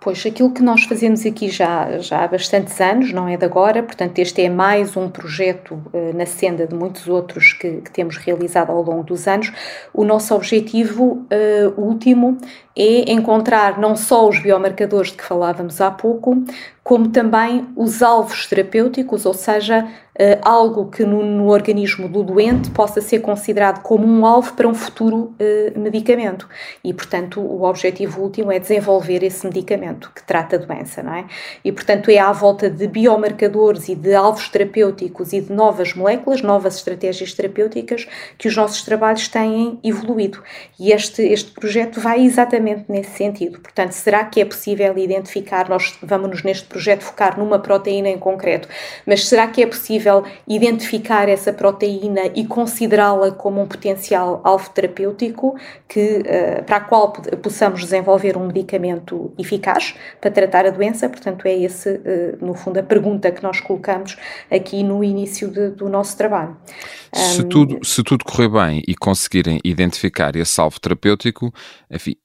Pois, 0.03 0.25
aquilo 0.25 0.51
que 0.51 0.61
nós 0.61 0.83
fazemos 0.83 1.25
aqui 1.25 1.49
já, 1.49 1.97
já 1.99 2.25
há 2.25 2.27
bastantes 2.27 2.81
anos, 2.81 3.13
não 3.13 3.25
é 3.25 3.37
de 3.37 3.45
agora, 3.45 3.81
portanto, 3.81 4.19
este 4.19 4.41
é 4.41 4.49
mais 4.49 4.97
um 4.97 5.09
projeto 5.09 5.81
uh, 5.93 6.13
na 6.13 6.25
senda 6.25 6.67
de 6.67 6.75
muitos 6.75 7.07
outros 7.07 7.53
que, 7.53 7.77
que, 7.77 7.89
temos 7.89 8.17
realizado 8.17 8.69
ao 8.69 8.83
longo 8.83 9.03
dos 9.03 9.29
anos. 9.29 9.53
O 9.93 10.03
nosso 10.03 10.35
objetivo 10.35 11.25
uh, 11.31 11.81
último 11.81 12.37
é 12.75 13.09
encontrar 13.13 13.79
não 13.79 13.95
só 13.95 14.27
os 14.27 14.39
biomarcadores 14.39 15.11
de 15.11 15.17
que 15.17 15.23
falávamos 15.23 15.79
há 15.79 15.89
pouco, 15.89 16.43
como 16.83 17.09
também 17.09 17.65
os 17.77 18.03
alvos 18.03 18.45
terapêuticos, 18.45 19.25
ou 19.25 19.33
seja, 19.33 19.87
uh, 20.19 20.39
algo 20.41 20.89
que 20.89 21.05
no, 21.05 21.23
no, 21.23 21.47
organismo 21.47 22.09
do 22.09 22.23
doente 22.23 22.69
possa 22.71 22.99
ser 22.99 23.19
considerado 23.19 23.81
como 23.81 24.05
um 24.05 24.25
alvo 24.25 24.53
para 24.53 24.67
um 24.67 24.73
futuro 24.73 25.33
uh, 25.39 25.79
medicamento. 25.79 26.47
E, 26.83 26.93
portanto, 26.93 27.39
o 27.39 27.63
objetivo 27.63 28.21
último 28.21 28.51
é 28.51 28.59
desenvolver 28.59 29.23
esse 29.23 29.45
medicamento 29.45 30.11
que 30.13 30.21
trata 30.23 30.57
a 30.57 30.59
doença, 30.59 31.01
não 31.01 31.13
é? 31.13 31.25
E, 31.63 31.71
portanto, 31.71 32.09
é 32.09 32.19
à 32.19 32.31
volta 32.33 32.69
de 32.69 32.85
biomarcadores 32.85 33.87
e 33.87 33.95
de 33.95 34.13
alvos 34.13 34.49
terapêuticos 34.49 35.31
e 35.31 35.39
de 35.39 35.53
novas 35.53 35.93
moléculas, 35.93 36.41
novas 36.41 36.75
estratégias 36.75 37.33
terapêuticas 37.33 38.07
que 38.37 38.49
os 38.49 38.55
nossos 38.57 38.81
trabalhos 38.83 39.29
têm 39.29 39.79
evoluído. 39.83 40.43
E 40.77 40.91
este, 40.91 41.21
este 41.21 41.51
projeto 41.51 42.01
vai 42.01 42.25
exatamente 42.25 42.85
nesse 42.89 43.11
sentido. 43.11 43.59
Portanto, 43.61 43.93
será 43.93 44.25
que 44.25 44.41
é 44.41 44.45
possível 44.45 44.97
identificar, 44.97 45.69
nós 45.69 45.97
vamos 46.01 46.43
neste 46.43 46.72
projeto 46.73 47.03
focar 47.03 47.39
numa 47.39 47.59
proteína 47.59 48.09
em 48.09 48.17
concreto, 48.17 48.67
mas 49.05 49.27
será 49.27 49.47
que 49.47 49.61
é 49.61 49.67
possível 49.67 50.23
identificar 50.47 51.29
essa 51.29 51.53
proteína 51.53 52.31
e 52.35 52.45
considerá-la 52.45 53.31
como 53.31 53.61
um 53.61 53.67
potencial 53.67 54.41
alvo 54.43 54.69
terapêutico 54.71 55.55
que, 55.87 56.17
uh, 56.19 56.63
para 56.65 56.77
a 56.77 56.81
qual 56.81 57.13
possamos 57.41 57.81
desenvolver 57.81 58.35
um 58.35 58.47
medicamento 58.47 59.31
eficaz 59.37 59.95
para 60.19 60.31
tratar 60.31 60.65
a 60.65 60.71
doença? 60.71 61.07
Portanto, 61.07 61.45
é 61.45 61.55
esse, 61.55 61.89
uh, 61.89 62.45
no 62.45 62.53
fundo, 62.53 62.79
a 62.79 62.83
pergunta 62.83 63.31
que 63.31 63.43
nós 63.43 63.61
colocamos 63.61 64.17
aqui 64.51 64.83
no 64.83 65.03
início 65.03 65.49
de, 65.49 65.69
do 65.69 65.87
nosso 65.87 66.17
trabalho. 66.17 66.57
Se, 67.13 67.41
um, 67.41 67.49
tudo, 67.49 67.85
se 67.85 68.03
tudo 68.03 68.25
correr 68.25 68.49
bem 68.49 68.83
e 68.87 68.95
conseguirem 68.95 69.59
identificar 69.63 70.35
esse 70.35 70.59
alvo 70.59 70.79
terapêutico, 70.79 71.53
enfim, 71.89 72.15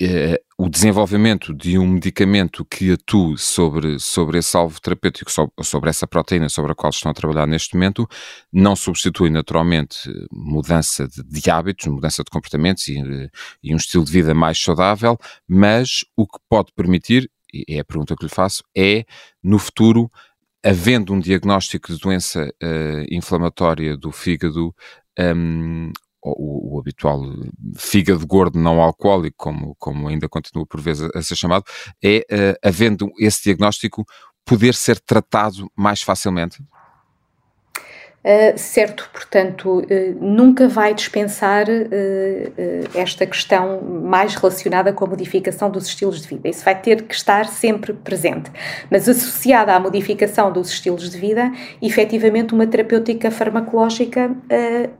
eh, 0.00 0.40
o 0.56 0.68
desenvolvimento 0.68 1.52
de 1.54 1.78
um 1.78 1.86
medicamento 1.86 2.64
que 2.64 2.92
atue 2.92 3.36
sobre, 3.36 3.98
sobre 3.98 4.38
esse 4.38 4.56
alvo 4.56 4.80
terapêutico, 4.80 5.30
sobre 5.62 5.90
essa 5.90 6.06
proteína 6.06 6.48
sobre 6.48 6.72
a 6.72 6.74
qual 6.74 6.90
estão 6.90 7.10
a 7.10 7.14
trabalhar 7.14 7.46
neste 7.46 7.74
momento, 7.74 8.08
não 8.52 8.76
substitui 8.76 9.30
naturalmente 9.30 10.10
mudança 10.30 11.06
de, 11.08 11.22
de 11.22 11.50
hábitos, 11.50 11.86
mudança 11.86 12.22
de 12.22 12.30
comportamentos 12.30 12.86
e, 12.88 13.30
e, 13.62 13.74
um 13.74 13.76
estilo 13.76 14.04
de 14.04 14.12
vida 14.12 14.34
mais 14.34 14.58
saudável, 14.58 15.18
mas 15.46 16.04
o 16.16 16.26
que 16.26 16.38
pode 16.48 16.72
permitir, 16.72 17.30
e 17.52 17.76
é 17.76 17.80
a 17.80 17.84
pergunta 17.84 18.16
que 18.16 18.24
lhe 18.24 18.30
faço, 18.30 18.62
é 18.76 19.04
no 19.42 19.58
futuro, 19.58 20.10
havendo 20.64 21.12
um 21.12 21.20
diagnóstico 21.20 21.92
de 21.92 21.98
doença 21.98 22.52
uh, 22.62 23.14
inflamatória 23.14 23.96
do 23.96 24.10
fígado, 24.12 24.74
um, 25.18 25.92
o, 26.22 26.76
o, 26.76 26.80
habitual 26.80 27.22
fígado 27.76 28.26
gordo 28.26 28.58
não 28.58 28.80
alcoólico, 28.80 29.36
como, 29.36 29.74
como 29.78 30.08
ainda 30.08 30.28
continua 30.28 30.66
por 30.66 30.80
vezes 30.80 31.08
a, 31.14 31.22
ser 31.22 31.36
chamado, 31.36 31.64
é, 32.02 32.18
uh, 32.30 32.68
havendo 32.68 33.10
esse 33.18 33.44
diagnóstico, 33.44 34.04
poder 34.44 34.74
ser 34.74 34.98
tratado 35.00 35.70
mais 35.76 36.02
facilmente? 36.02 36.62
Uh, 38.24 38.58
certo, 38.58 39.08
portanto, 39.12 39.78
uh, 39.78 39.84
nunca 40.20 40.66
vai 40.66 40.92
dispensar 40.92 41.66
uh, 41.68 42.98
esta 42.98 43.24
questão 43.24 43.80
mais 43.80 44.34
relacionada 44.34 44.92
com 44.92 45.04
a 45.04 45.08
modificação 45.08 45.70
dos 45.70 45.86
estilos 45.86 46.20
de 46.22 46.28
vida. 46.28 46.48
Isso 46.48 46.64
vai 46.64 46.74
ter 46.80 47.02
que 47.02 47.14
estar 47.14 47.46
sempre 47.46 47.92
presente. 47.92 48.50
Mas 48.90 49.08
associada 49.08 49.72
à 49.72 49.78
modificação 49.78 50.52
dos 50.52 50.68
estilos 50.68 51.08
de 51.08 51.16
vida, 51.16 51.52
efetivamente 51.80 52.52
uma 52.52 52.66
terapêutica 52.66 53.30
farmacológica 53.30 54.32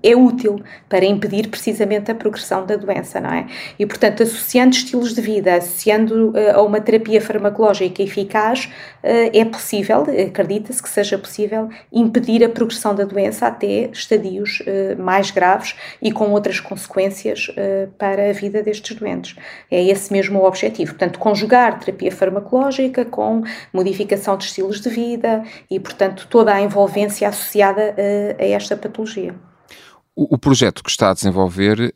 é 0.02 0.14
útil 0.14 0.62
para 0.88 1.04
impedir 1.04 1.48
precisamente 1.48 2.10
a 2.12 2.14
progressão 2.14 2.64
da 2.64 2.76
doença, 2.76 3.20
não 3.20 3.30
é? 3.30 3.46
E, 3.78 3.84
portanto, 3.84 4.22
associando 4.22 4.76
estilos 4.76 5.12
de 5.14 5.20
vida, 5.20 5.56
associando 5.56 6.32
a 6.54 6.62
uma 6.62 6.80
terapia 6.80 7.20
farmacológica 7.20 8.02
eficaz, 8.02 8.70
é 9.02 9.44
possível, 9.44 10.02
acredita-se 10.02 10.82
que 10.82 10.88
seja 10.88 11.18
possível, 11.18 11.68
impedir 11.92 12.44
a 12.44 12.48
progressão 12.48 12.94
da 12.94 13.07
doença 13.08 13.46
até 13.46 13.90
estadios 13.92 14.60
uh, 14.60 15.00
mais 15.00 15.30
graves 15.30 15.74
e 16.00 16.12
com 16.12 16.30
outras 16.30 16.60
consequências 16.60 17.48
uh, 17.48 17.90
para 17.98 18.30
a 18.30 18.32
vida 18.32 18.62
destes 18.62 18.96
doentes. 18.96 19.36
É 19.70 19.82
esse 19.82 20.12
mesmo 20.12 20.38
o 20.38 20.44
objetivo. 20.44 20.92
Portanto, 20.92 21.18
conjugar 21.18 21.80
terapia 21.80 22.12
farmacológica 22.12 23.04
com 23.04 23.42
modificação 23.72 24.36
de 24.36 24.44
estilos 24.44 24.80
de 24.80 24.90
vida 24.90 25.42
e, 25.70 25.80
portanto, 25.80 26.26
toda 26.30 26.54
a 26.54 26.60
envolvência 26.60 27.28
associada 27.28 27.94
uh, 27.96 28.42
a 28.42 28.46
esta 28.46 28.76
patologia. 28.76 29.34
O, 30.20 30.36
projeto 30.36 30.82
que 30.82 30.90
está 30.90 31.10
a 31.10 31.14
desenvolver 31.14 31.94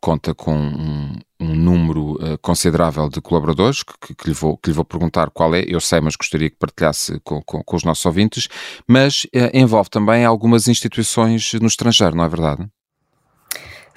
conta 0.00 0.32
com 0.32 0.56
um, 0.56 1.18
um 1.40 1.52
número 1.52 2.12
uh, 2.12 2.38
considerável 2.40 3.08
de 3.08 3.20
colaboradores, 3.20 3.82
que, 3.82 4.14
que, 4.14 4.28
lhe 4.28 4.34
vou, 4.34 4.56
que 4.56 4.70
lhe 4.70 4.74
vou 4.74 4.84
perguntar 4.84 5.30
qual 5.30 5.52
é, 5.52 5.64
eu 5.66 5.80
sei, 5.80 6.00
mas 6.00 6.14
gostaria 6.14 6.48
que 6.48 6.56
partilhasse 6.56 7.18
com, 7.24 7.42
com, 7.42 7.64
com 7.64 7.76
os 7.76 7.82
nossos 7.82 8.06
ouvintes, 8.06 8.46
mas 8.86 9.24
uh, 9.24 9.50
envolve 9.52 9.90
também 9.90 10.24
algumas 10.24 10.68
instituições 10.68 11.54
no 11.54 11.66
estrangeiro, 11.66 12.16
não 12.16 12.22
é 12.22 12.28
verdade? 12.28 12.68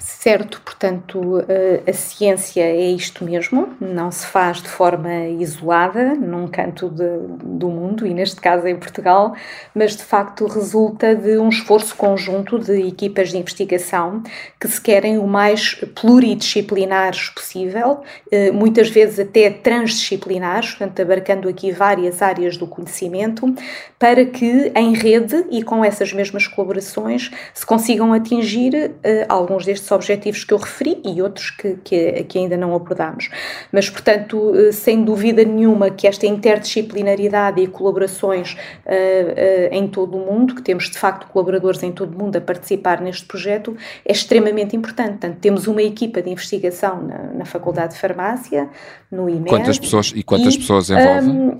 Certo, 0.02 0.62
portanto, 0.62 1.44
a 1.86 1.92
ciência 1.92 2.62
é 2.62 2.90
isto 2.90 3.22
mesmo, 3.22 3.76
não 3.78 4.10
se 4.10 4.26
faz 4.26 4.62
de 4.62 4.68
forma 4.68 5.26
isolada, 5.38 6.14
num 6.14 6.48
canto 6.48 6.88
de, 6.88 7.04
do 7.44 7.68
mundo, 7.68 8.06
e 8.06 8.14
neste 8.14 8.40
caso 8.40 8.66
em 8.66 8.76
Portugal, 8.76 9.34
mas 9.74 9.94
de 9.94 10.02
facto 10.02 10.46
resulta 10.46 11.14
de 11.14 11.36
um 11.36 11.50
esforço 11.50 11.94
conjunto 11.94 12.58
de 12.58 12.80
equipas 12.88 13.28
de 13.28 13.36
investigação 13.36 14.22
que 14.58 14.68
se 14.68 14.80
querem 14.80 15.18
o 15.18 15.26
mais 15.26 15.74
pluridisciplinares 15.94 17.28
possível, 17.28 18.00
eh, 18.32 18.50
muitas 18.50 18.88
vezes 18.88 19.18
até 19.20 19.50
transdisciplinares, 19.50 20.70
portanto, 20.70 21.02
abarcando 21.02 21.46
aqui 21.46 21.72
várias 21.72 22.22
áreas 22.22 22.56
do 22.56 22.66
conhecimento, 22.66 23.54
para 24.00 24.24
que 24.24 24.72
em 24.74 24.94
rede 24.94 25.44
e 25.50 25.62
com 25.62 25.84
essas 25.84 26.10
mesmas 26.10 26.46
colaborações 26.46 27.30
se 27.52 27.66
consigam 27.66 28.14
atingir 28.14 28.92
eh, 29.04 29.26
alguns 29.28 29.66
destes 29.66 29.92
objetivos 29.92 30.42
que 30.42 30.54
eu 30.54 30.56
referi 30.56 31.02
e 31.04 31.20
outros 31.20 31.50
que, 31.50 31.76
que, 31.84 32.24
que 32.24 32.38
ainda 32.38 32.56
não 32.56 32.74
abordámos. 32.74 33.28
Mas, 33.70 33.90
portanto, 33.90 34.54
eh, 34.56 34.72
sem 34.72 35.04
dúvida 35.04 35.44
nenhuma 35.44 35.90
que 35.90 36.06
esta 36.06 36.26
interdisciplinaridade 36.26 37.60
e 37.60 37.66
colaborações 37.66 38.54
uh, 38.54 38.56
uh, 38.88 39.68
em 39.70 39.86
todo 39.86 40.16
o 40.16 40.24
mundo, 40.24 40.54
que 40.54 40.62
temos 40.62 40.88
de 40.88 40.98
facto 40.98 41.30
colaboradores 41.30 41.82
em 41.82 41.92
todo 41.92 42.14
o 42.14 42.18
mundo 42.18 42.36
a 42.36 42.40
participar 42.40 43.02
neste 43.02 43.26
projeto, 43.26 43.76
é 44.02 44.12
extremamente 44.12 44.74
importante. 44.74 45.10
Portanto, 45.10 45.36
temos 45.40 45.66
uma 45.66 45.82
equipa 45.82 46.22
de 46.22 46.30
investigação 46.30 47.02
na, 47.02 47.18
na 47.34 47.44
Faculdade 47.44 47.92
de 47.92 48.00
Farmácia, 48.00 48.66
no 49.12 49.28
IMED. 49.28 49.50
Quantas 49.50 49.78
pessoas, 49.78 50.10
e 50.16 50.22
quantas 50.22 50.54
e, 50.54 50.58
pessoas 50.58 50.88
envolvem? 50.88 51.28
Um, 51.28 51.56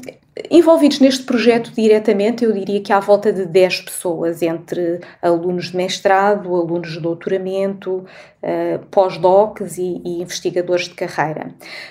Envolvidos 0.49 1.01
neste 1.01 1.25
projeto 1.25 1.73
diretamente, 1.75 2.45
eu 2.45 2.53
diria 2.53 2.81
que 2.81 2.93
há 2.93 3.01
volta 3.01 3.33
de 3.33 3.45
10 3.45 3.81
pessoas, 3.81 4.43
entre 4.43 5.01
alunos 5.21 5.71
de 5.71 5.77
mestrado, 5.77 6.55
alunos 6.55 6.93
de 6.93 7.01
doutoramento, 7.01 8.07
uh, 8.41 8.79
pós-docs 8.93 9.77
e, 9.77 10.01
e, 10.05 10.23
investigadores 10.23 10.85
de 10.85 10.95
carreira. 10.95 11.49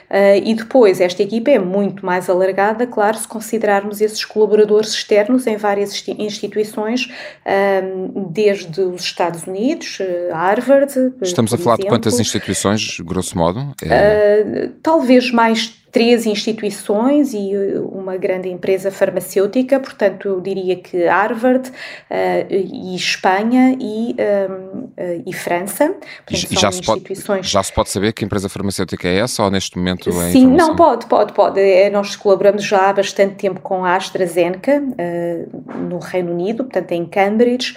Uh, 0.10 0.41
e 0.41 0.53
depois, 0.55 1.01
esta 1.01 1.22
equipa 1.22 1.51
é 1.51 1.60
muito 1.60 2.05
mais 2.05 2.29
alargada, 2.29 2.88
claro, 2.88 3.17
se 3.17 3.27
considerarmos 3.27 4.00
esses 4.00 4.24
colaboradores 4.24 4.93
externos 4.93 5.46
em 5.46 5.58
várias 5.58 6.08
instituições, 6.08 7.12
uh, 7.46 8.29
desde 8.31 8.79
os 8.79 9.01
Estados 9.01 9.43
Unidos, 9.43 10.00
Harvard. 10.31 10.93
Estamos 11.22 11.53
a 11.53 11.58
falar 11.58 11.75
exemplo. 11.75 11.84
de 11.84 11.89
quantas 11.89 12.19
instituições, 12.19 13.01
grosso 13.01 13.38
modo? 13.38 13.74
É... 13.84 14.69
talvez 14.81 15.29
mais 15.29 15.79
três 15.91 16.25
instituições 16.25 17.34
e 17.34 17.51
uma 17.91 18.17
grande 18.17 18.50
empresa 18.50 18.91
farmacêutica, 18.91 19.79
portanto, 19.79 20.27
eu 20.27 20.41
diria 20.41 20.75
que 20.75 21.05
Harvard 21.05 21.72
e 22.50 22.96
Espanha 22.96 23.75
e, 23.79 24.15
e 25.25 25.34
França. 25.34 25.96
Portanto, 26.25 26.51
e 26.51 26.60
já, 26.60 26.72
se 26.72 26.81
pode, 26.81 27.03
já 27.41 27.63
se 27.63 27.74
pode 27.74 27.89
saber 27.89 28.13
que 28.13 28.24
empresa 28.24 28.50
farmacêutica 28.50 29.08
é 29.08 29.19
essa 29.19 29.43
ou 29.43 29.51
neste 29.51 29.77
momento 29.77 30.10
é 30.10 30.31
Sim, 30.31 30.48
não, 30.48 30.75
pode, 30.75 31.05
pode, 31.08 31.34
pode. 31.34 31.60
É, 31.60 31.89
nós 31.89 32.15
colaboramos 32.15 32.63
já 32.63 32.89
há 32.89 32.93
bastante 32.93 33.36
tempo 33.36 33.60
com 33.62 33.84
a 33.84 33.96
AstraZeneca 33.96 34.81
no 35.89 36.00
Reino 36.00 36.31
Unido, 36.31 36.63
portanto, 36.63 36.91
em 36.91 37.05
Cambridge, 37.05 37.75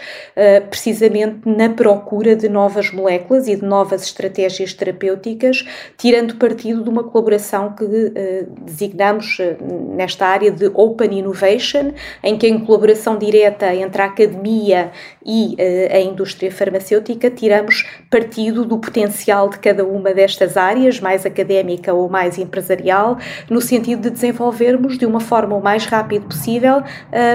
precisamente 0.69 1.41
na 1.45 1.71
procura 1.71 2.37
de 2.37 2.49
novas 2.49 2.91
moléculas 2.91 3.49
e 3.49 3.57
de 3.57 3.65
novas 3.65 4.03
estratégias 4.05 4.73
terapêuticas, 4.73 5.65
tirando 5.97 6.37
partido 6.37 6.83
de 6.83 6.91
uma 6.91 7.05
colaboração 7.05 7.73
que 7.73 8.02
uh, 8.07 8.65
designamos 8.65 9.39
uh, 9.39 9.95
nesta 9.95 10.27
área 10.27 10.51
de 10.51 10.71
Open 10.75 11.19
Innovation, 11.19 11.93
em 12.23 12.37
que 12.37 12.47
em 12.47 12.59
colaboração 12.59 13.17
direta 13.19 13.75
entre 13.75 14.03
a 14.03 14.07
academia 14.07 14.91
e 15.25 15.55
uh, 15.55 15.97
a 15.97 16.01
indústria 16.01 16.51
farmacêutica 16.51 17.31
tiramos 17.31 17.87
partido 18.11 18.65
do 18.65 18.79
potencial 18.79 19.49
de 19.49 19.59
cada 19.59 19.85
uma 19.85 20.13
destas 20.13 20.57
áreas, 20.57 21.01
mais 21.01 21.25
académica 21.25 21.93
ou 21.93 22.09
mais 22.09 22.39
empresarial, 22.39 23.19
no 23.49 23.61
sentido 23.61 24.03
de 24.03 24.11
desenvolvermos 24.11 24.99
de 24.99 25.07
uma 25.07 25.21
forma 25.21 25.57
o 25.57 25.63
mais 25.63 25.87
rápido 25.87 26.27
possível 26.27 26.83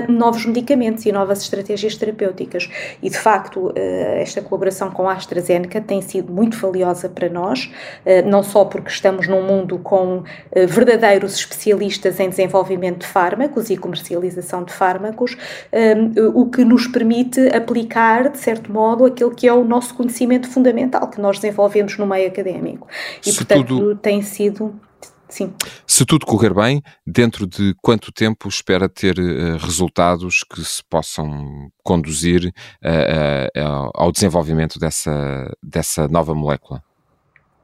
novos 0.10 0.46
medicamentos 0.46 1.06
e 1.06 1.12
novas 1.12 1.42
estratégias 1.42 1.96
terapêuticas. 1.96 2.70
E 3.02 3.10
de 3.10 3.18
facto, 3.18 3.74
esta 3.76 4.42
colaboração 4.42 4.92
com 4.92 5.08
a 5.08 5.14
AstraZeneca 5.14 5.82
tem 5.82 6.02
sido 6.02 6.32
muito 6.32 6.58
valiosa 6.58 7.10
para 7.10 7.30
nós, 7.30 7.72
não 8.26 8.44
só 8.44 8.66
porque 8.66 8.90
estamos 8.90 9.28
num 9.28 9.44
mundo 9.44 9.78
com 9.80 10.24
verdadeiros 10.66 11.36
especialistas 11.36 12.20
em 12.20 12.30
desenvolvimento 12.30 13.00
de 13.00 13.08
fármacos 13.08 13.70
e 13.70 13.78
comercialização 13.78 14.64
de 14.64 14.74
fármacos, 14.74 15.38
o 16.34 16.50
que 16.50 16.64
nos 16.64 16.88
permite 16.88 17.48
aplicar, 17.50 18.30
de 18.30 18.38
certo 18.38 18.72
modo, 18.72 19.06
aquele 19.06 19.36
que 19.36 19.48
é 19.48 19.54
o 19.54 19.64
nosso 19.64 19.94
conhecimento 19.94 20.48
fundamental 20.48 21.10
que 21.10 21.20
nós 21.20 21.40
desenvolvemos 21.40 21.98
no 21.98 22.08
meio 22.08 22.28
académico. 22.28 22.88
E, 23.26 23.32
Se 23.32 23.38
portanto, 23.38 23.68
tudo... 23.68 23.96
tem 23.96 24.22
sido 24.22 24.80
Sim. 25.30 25.54
Se 25.86 26.06
tudo 26.06 26.26
correr 26.26 26.54
bem, 26.54 26.82
dentro 27.06 27.46
de 27.46 27.76
quanto 27.82 28.12
tempo 28.12 28.48
espera 28.48 28.88
ter 28.88 29.20
uh, 29.20 29.58
resultados 29.58 30.44
que 30.44 30.64
se 30.64 30.82
possam 30.90 31.70
conduzir 31.84 32.46
uh, 32.46 33.60
uh, 33.60 33.92
ao 33.94 34.12
desenvolvimento 34.12 34.80
dessa, 34.80 35.52
dessa 35.62 36.08
nova 36.08 36.34
molécula? 36.34 36.82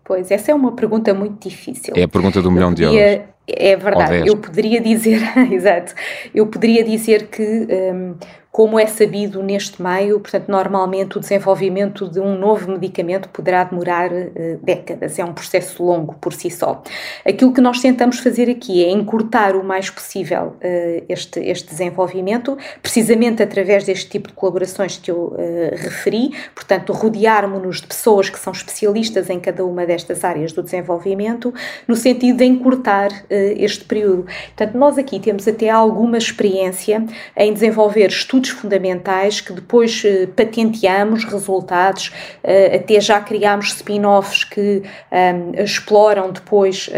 Pois, 0.04 0.30
essa 0.32 0.52
é 0.52 0.56
uma 0.56 0.74
pergunta 0.74 1.14
muito 1.14 1.48
difícil. 1.48 1.94
É 1.96 2.04
a 2.04 2.08
pergunta 2.08 2.42
do 2.42 2.52
milhão 2.52 2.74
de 2.74 2.84
euros. 2.84 3.00
É 3.46 3.76
verdade, 3.76 4.28
eu 4.28 4.38
poderia 4.38 4.80
dizer, 4.80 5.22
exato, 5.52 5.94
eu 6.34 6.48
poderia 6.48 6.82
dizer 6.82 7.28
que 7.28 7.44
um, 7.44 8.16
como 8.54 8.80
é 8.80 8.86
sabido 8.86 9.42
neste 9.42 9.82
meio, 9.82 10.20
portanto, 10.20 10.48
normalmente 10.48 11.18
o 11.18 11.20
desenvolvimento 11.20 12.08
de 12.08 12.20
um 12.20 12.38
novo 12.38 12.72
medicamento 12.72 13.28
poderá 13.30 13.64
demorar 13.64 14.12
uh, 14.12 14.60
décadas, 14.62 15.18
é 15.18 15.26
um 15.26 15.34
processo 15.34 15.84
longo 15.84 16.14
por 16.22 16.34
si 16.34 16.52
só. 16.52 16.84
Aquilo 17.28 17.52
que 17.52 17.60
nós 17.60 17.82
tentamos 17.82 18.20
fazer 18.20 18.52
aqui 18.52 18.86
é 18.86 18.92
encurtar 18.92 19.56
o 19.56 19.64
mais 19.64 19.90
possível 19.90 20.56
uh, 20.58 21.06
este, 21.10 21.40
este 21.40 21.68
desenvolvimento, 21.68 22.56
precisamente 22.80 23.42
através 23.42 23.86
deste 23.86 24.08
tipo 24.08 24.28
de 24.28 24.36
colaborações 24.36 24.98
que 24.98 25.10
eu 25.10 25.30
uh, 25.30 25.36
referi, 25.76 26.30
portanto, 26.54 26.94
rodearmos-nos 26.94 27.82
de 27.82 27.88
pessoas 27.88 28.30
que 28.30 28.38
são 28.38 28.54
especialistas 28.54 29.32
em 29.32 29.40
cada 29.40 29.66
uma 29.66 29.84
destas 29.84 30.24
áreas 30.24 30.54
do 30.54 30.62
desenvolvimento, 30.62 31.52
no 31.88 31.96
sentido 31.96 32.38
de 32.38 32.46
encurtar 32.46 33.10
este 33.30 33.84
período. 33.86 34.28
Portanto, 34.56 34.78
nós 34.78 34.98
aqui 35.00 35.20
temos 35.20 35.48
até 35.48 35.72
alguma 35.72 36.20
experiência 36.20 37.04
em 37.36 37.52
desenvolver 37.52 38.10
estudos 38.10 38.43
fundamentais 38.50 39.42
que 39.42 39.54
depois 39.54 40.04
uh, 40.04 40.28
patenteamos 40.36 41.24
resultados, 41.24 42.08
uh, 42.44 42.76
até 42.76 43.00
já 43.00 43.20
criámos 43.20 43.68
spin-offs 43.68 44.44
que 44.44 44.84
um, 44.84 45.16
ehm, 45.16 45.52
exploram 45.64 46.32
depois 46.32 46.88
uh, 46.88 46.92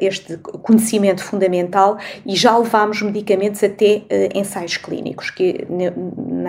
este 0.00 0.36
conhecimento 0.62 1.22
fundamental 1.22 1.98
e 2.26 2.36
já 2.36 2.56
levámos 2.56 3.02
medicamentos 3.02 3.62
até 3.62 4.02
ensaios 4.34 4.76
clínicos, 4.76 5.30
que 5.30 5.66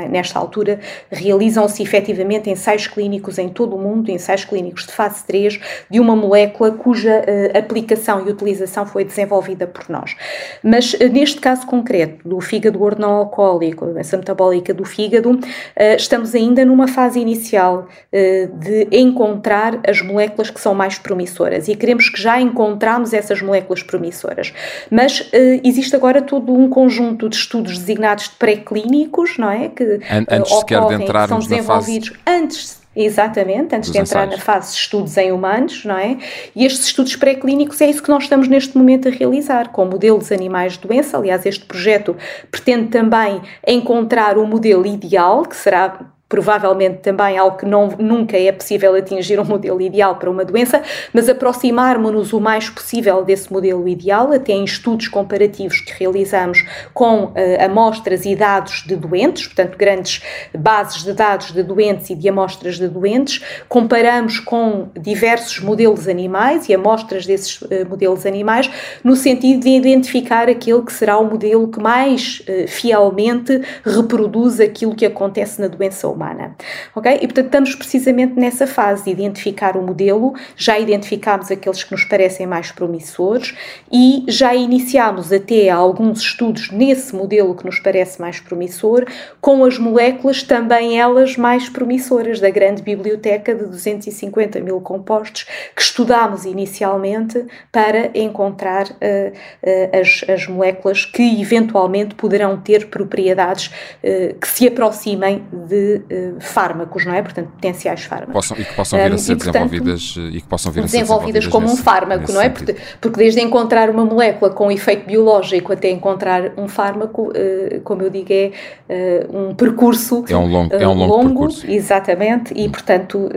nesta 0.10 0.40
altura 0.40 0.80
realizam-se 1.12 1.82
efetivamente 1.82 2.50
ensaios 2.50 2.88
clínicos 2.88 3.38
em 3.38 3.50
todo 3.50 3.76
o 3.76 3.80
mundo, 3.80 4.10
ensaios 4.10 4.46
clínicos 4.46 4.86
de 4.86 4.92
fase 4.92 5.24
3, 5.26 5.60
de 5.90 6.00
uma 6.00 6.16
molécula 6.16 6.72
cuja 6.72 7.24
aplicação 7.58 8.26
e 8.26 8.32
utilização 8.32 8.86
foi 8.86 9.04
desenvolvida 9.04 9.68
por 9.68 9.90
nós. 9.90 10.16
Mas 10.64 10.98
neste 11.12 11.40
caso 11.40 11.66
concreto, 11.66 12.28
do 12.28 12.40
fígado 12.40 12.82
organolcoólico, 12.82 13.98
essa 13.98 14.18
metabólica 14.36 14.74
do 14.74 14.84
fígado, 14.84 15.40
eh, 15.76 15.96
estamos 15.96 16.36
ainda 16.36 16.66
numa 16.66 16.88
fase 16.88 17.20
inicial 17.20 17.88
eh, 18.12 18.50
de 18.54 18.88
encontrar 18.92 19.80
as 19.88 20.02
moléculas 20.02 20.50
que 20.50 20.60
são 20.60 20.76
mais 20.76 20.98
promissoras 20.98 21.68
e 21.68 21.76
queremos 21.76 22.10
que 22.10 22.22
já 22.22 22.40
encontramos 22.40 23.14
essas 23.14 23.42
moléculas 23.42 23.82
promissoras. 23.82 24.54
Mas 24.92 25.28
eh, 25.32 25.62
existe 25.64 25.96
agora 25.96 26.22
todo 26.22 26.54
um 26.54 26.70
conjunto 26.70 27.30
de 27.30 27.38
estudos 27.38 27.78
designados 27.78 28.26
de 28.26 28.36
pré-clínicos, 28.36 29.38
não 29.38 29.50
é? 29.50 29.70
Que 29.70 30.02
antes 30.30 30.52
ocorrem, 30.52 31.00
de 31.00 31.06
que 31.06 31.28
são 31.28 31.40
desenvolvidos 31.40 32.10
fase... 32.10 32.20
antes 32.28 32.85
Exatamente, 32.96 33.76
antes 33.76 33.92
de 33.92 33.98
entrar 33.98 34.26
ensaios. 34.26 34.38
na 34.38 34.42
fase 34.42 34.72
de 34.72 34.80
estudos 34.80 35.18
em 35.18 35.32
humanos, 35.32 35.84
não 35.84 35.98
é? 35.98 36.18
E 36.56 36.66
estes 36.66 36.86
estudos 36.88 37.16
pré-clínicos 37.16 37.82
é 37.82 37.90
isso 37.90 38.02
que 38.02 38.10
nós 38.10 38.24
estamos 38.24 38.48
neste 38.48 38.78
momento 38.78 39.10
a 39.10 39.12
realizar, 39.12 39.70
com 39.70 39.86
modelos 39.86 40.32
animais 40.32 40.74
de 40.74 40.88
doença. 40.88 41.18
Aliás, 41.18 41.46
este 41.46 41.66
projeto 41.66 42.16
pretende 42.50 42.88
também 42.88 43.42
encontrar 43.68 44.38
o 44.38 44.48
modelo 44.48 44.86
ideal, 44.86 45.44
que 45.44 45.56
será 45.56 46.15
provavelmente 46.28 46.98
também 46.98 47.38
algo 47.38 47.58
que 47.58 47.66
não, 47.66 47.90
nunca 48.00 48.38
é 48.38 48.52
possível 48.52 48.96
atingir 48.96 49.40
um 49.40 49.46
modelo 49.46 49.80
ideal 49.80 50.16
para 50.16 50.30
uma 50.30 50.44
doença, 50.44 50.82
mas 51.14 51.30
aproximarmos-nos 51.30 52.34
o 52.34 52.40
mais 52.40 52.68
possível 52.68 53.24
desse 53.24 53.52
modelo 53.54 53.88
ideal, 53.88 54.32
até 54.32 54.54
em 54.54 54.64
estudos 54.64 55.08
comparativos 55.08 55.82
que 55.82 55.94
realizamos 56.00 56.66
com 56.94 57.26
uh, 57.26 57.34
amostras 57.64 58.26
e 58.26 58.36
dados 58.36 58.84
de 58.88 58.96
doentes, 58.96 59.46
portanto, 59.46 59.78
grandes 59.78 60.24
bases 60.58 61.04
de 61.04 61.14
dados 61.14 61.52
de 61.52 61.62
doentes 61.62 62.10
e 62.10 62.16
de 62.16 62.28
amostras 62.28 62.78
de 62.78 62.88
doentes, 62.88 63.44
comparamos 63.70 64.40
com 64.40 64.90
diversos 65.00 65.60
modelos 65.60 66.08
animais 66.08 66.68
e 66.68 66.74
amostras 66.74 67.26
desses 67.28 67.62
uh, 67.62 67.88
modelos 67.88 68.26
animais, 68.26 68.70
no 69.04 69.16
sentido 69.16 69.62
de 69.62 69.70
identificar 69.70 70.50
aquele 70.50 70.82
que 70.82 70.92
será 70.92 71.20
o 71.20 71.26
modelo 71.26 71.68
que 71.68 71.80
mais 71.80 72.42
uh, 72.50 72.68
fielmente 72.68 73.62
reproduz 73.84 74.60
aquilo 74.60 74.96
que 74.96 75.06
acontece 75.06 75.62
na 75.62 75.68
doença 75.68 76.15
humana. 76.16 76.56
Ok? 76.96 77.12
E 77.22 77.28
portanto 77.28 77.46
estamos 77.46 77.76
precisamente 77.76 78.34
nessa 78.40 78.66
fase 78.66 79.06
de 79.06 79.12
identificar 79.12 79.78
o 79.78 79.82
modelo, 79.82 80.34
já 80.56 80.80
identificámos 80.80 81.52
aqueles 81.52 81.84
que 81.84 81.92
nos 81.92 82.04
parecem 82.06 82.48
mais 82.48 82.72
promissores 82.72 83.56
e 83.92 84.24
já 84.28 84.56
iniciámos 84.56 85.32
até 85.32 85.70
alguns 85.70 86.22
estudos 86.22 86.72
nesse 86.72 87.16
modelo 87.16 87.56
que 87.56 87.66
nos 87.66 87.80
parece 87.80 88.20
mais 88.20 88.40
promissor, 88.40 89.06
com 89.40 89.64
as 89.64 89.78
moléculas 89.78 90.44
também 90.44 91.00
elas 91.00 91.38
mais 91.38 91.70
promissoras 91.70 92.40
da 92.40 92.50
grande 92.50 92.82
biblioteca 92.82 93.54
de 93.54 93.66
250 93.66 94.60
mil 94.62 94.80
compostos 94.82 95.46
que 95.76 95.82
estudámos 95.82 96.46
inicialmente 96.46 97.46
para 97.72 98.12
encontrar 98.18 98.86
uh, 98.86 98.94
uh, 98.94 100.00
as, 100.02 100.24
as 100.30 100.48
moléculas 100.48 101.06
que 101.06 101.42
eventualmente 101.42 102.16
poderão 102.16 102.60
ter 102.60 102.88
propriedades 102.88 103.68
uh, 103.68 104.34
que 104.40 104.48
se 104.48 104.68
aproximem 104.68 105.44
de 105.52 106.02
uh, 106.12 106.40
fármacos, 106.40 107.06
não 107.06 107.14
é? 107.14 107.22
Portanto, 107.22 107.50
potenciais 107.50 108.04
fármacos. 108.04 108.34
Possam, 108.34 108.58
e 108.58 108.66
que 108.66 108.74
possam 108.74 109.00
vir 109.00 109.14
a 109.14 109.18
ser 109.18 109.34
um, 109.34 109.38
desenvolvidas 109.38 110.16
eh, 110.18 110.22
e 110.22 110.42
que 110.42 110.48
possam 110.48 110.72
vir 110.72 110.84
a 110.84 110.88
ser 110.88 110.98
desenvolvidas 110.98 111.48
como 111.48 111.68
nesse, 111.68 111.80
um 111.80 111.84
fármaco, 111.84 112.32
não 112.32 112.42
é? 112.42 112.50
Porque, 112.50 112.76
porque, 113.02 113.18
desde 113.18 113.42
encontrar 113.42 113.90
uma 113.90 114.06
molécula 114.06 114.52
com 114.52 114.72
efeito 114.72 115.06
biológico 115.06 115.74
até 115.74 115.90
encontrar 115.90 116.52
um 116.58 116.68
fármaco, 116.68 117.30
uh, 117.30 117.82
como 117.84 118.02
eu 118.02 118.10
digo, 118.10 118.28
é 118.32 118.52
uh, 118.90 119.38
um 119.38 119.56
percurso 119.56 120.24
é 120.30 120.36
um 120.36 120.48
longo, 120.48 120.74
é 120.74 120.88
um 120.88 120.94
longo, 120.94 121.14
longo 121.14 121.30
percurso. 121.30 121.70
Exatamente, 121.70 122.54
e 122.56 122.70
portanto 122.70 123.30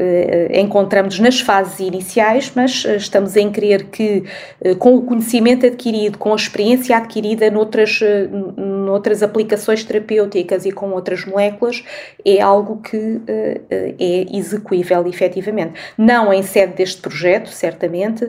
encontramos 0.52 1.18
nas 1.18 1.40
fases 1.40 1.80
iniciais, 1.80 2.52
mas 2.54 2.84
estamos 2.84 3.36
em 3.36 3.50
crer 3.50 3.84
que 3.84 4.24
com 4.78 4.96
o 4.96 5.02
conhecimento 5.02 5.66
adquirido, 5.66 6.18
com 6.18 6.32
a 6.32 6.36
experiência 6.36 6.96
adquirida 6.96 7.50
noutras, 7.50 8.00
noutras 8.88 9.22
aplicações 9.22 9.84
terapêuticas 9.84 10.64
e 10.64 10.72
com 10.72 10.90
outras 10.92 11.24
moléculas, 11.24 11.84
é 12.24 12.40
algo 12.40 12.80
que 12.80 13.20
é 13.70 14.36
execuível 14.36 15.06
efetivamente. 15.06 15.74
Não 15.96 16.32
em 16.32 16.42
sede 16.42 16.74
deste 16.74 17.00
projeto, 17.00 17.50
certamente, 17.50 18.28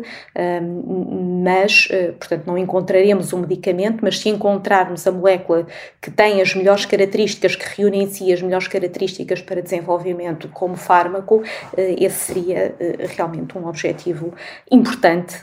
mas, 1.43 1.87
portanto, 2.19 2.45
não 2.45 2.57
encontraremos 2.57 3.31
um 3.31 3.39
medicamento, 3.39 3.99
mas 4.01 4.19
se 4.19 4.29
encontrarmos 4.29 5.07
a 5.07 5.11
molécula 5.11 5.65
que 6.01 6.11
tem 6.11 6.41
as 6.41 6.53
melhores 6.53 6.85
características, 6.85 7.55
que 7.55 7.81
reúne 7.81 8.03
em 8.03 8.07
si 8.07 8.31
as 8.33 8.41
melhores 8.41 8.67
características 8.67 9.41
para 9.41 9.61
desenvolvimento 9.61 10.49
como 10.49 10.75
fármaco, 10.75 11.41
esse 11.77 12.33
seria 12.33 12.75
realmente 13.15 13.57
um 13.57 13.65
objetivo 13.67 14.33
importante 14.69 15.37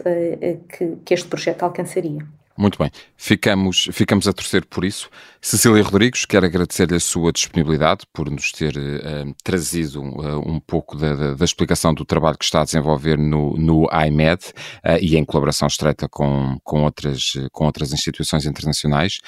que, 0.68 0.96
que 1.04 1.14
este 1.14 1.26
projeto 1.28 1.62
alcançaria. 1.62 2.35
Muito 2.58 2.78
bem, 2.78 2.90
ficamos, 3.16 3.88
ficamos 3.92 4.26
a 4.26 4.32
torcer 4.32 4.64
por 4.64 4.82
isso. 4.82 5.10
Cecília 5.42 5.82
Rodrigues, 5.82 6.24
quero 6.24 6.46
agradecer-lhe 6.46 6.96
a 6.96 7.00
sua 7.00 7.30
disponibilidade 7.30 8.04
por 8.12 8.30
nos 8.30 8.50
ter 8.50 8.74
uh, 8.76 9.34
trazido 9.44 10.00
uh, 10.00 10.38
um 10.38 10.58
pouco 10.58 10.96
da, 10.96 11.14
da, 11.14 11.34
da, 11.34 11.44
explicação 11.44 11.92
do 11.92 12.04
trabalho 12.04 12.38
que 12.38 12.46
está 12.46 12.62
a 12.62 12.64
desenvolver 12.64 13.18
no, 13.18 13.56
no 13.58 13.86
IMED 13.92 14.42
uh, 14.46 14.98
e 15.00 15.16
em 15.16 15.24
colaboração 15.24 15.68
estreita 15.68 16.08
com, 16.08 16.58
com, 16.64 16.84
outras, 16.84 17.32
com 17.52 17.66
outras 17.66 17.92
instituições 17.92 18.46
internacionais. 18.46 19.18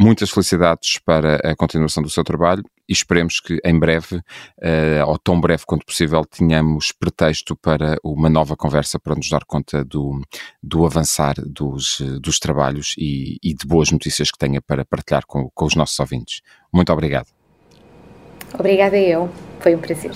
Muitas 0.00 0.30
felicidades 0.30 0.98
para 1.04 1.36
a 1.36 1.56
continuação 1.56 2.02
do 2.02 2.08
seu 2.08 2.22
trabalho 2.22 2.62
e 2.88 2.92
esperemos 2.92 3.40
que 3.40 3.58
em 3.64 3.76
breve, 3.76 4.16
uh, 4.16 5.04
ou 5.06 5.18
tão 5.18 5.40
breve 5.40 5.64
quanto 5.66 5.84
possível, 5.84 6.24
tenhamos 6.24 6.92
pretexto 6.92 7.56
para 7.56 7.98
uma 8.04 8.28
nova 8.28 8.56
conversa 8.56 8.98
para 9.00 9.16
nos 9.16 9.28
dar 9.28 9.44
conta 9.44 9.84
do, 9.84 10.22
do 10.62 10.86
avançar 10.86 11.34
dos, 11.44 12.00
dos 12.22 12.38
trabalhos 12.38 12.94
e, 12.96 13.38
e 13.42 13.52
de 13.52 13.66
boas 13.66 13.90
notícias 13.90 14.30
que 14.30 14.38
tenha 14.38 14.62
para 14.62 14.84
partilhar 14.84 15.24
com, 15.26 15.50
com 15.52 15.64
os 15.64 15.74
nossos 15.74 15.98
ouvintes. 15.98 16.42
Muito 16.72 16.92
obrigado. 16.92 17.26
Obrigada 18.54 18.96
eu, 18.96 19.28
foi 19.58 19.74
um 19.74 19.80
prazer. 19.80 20.12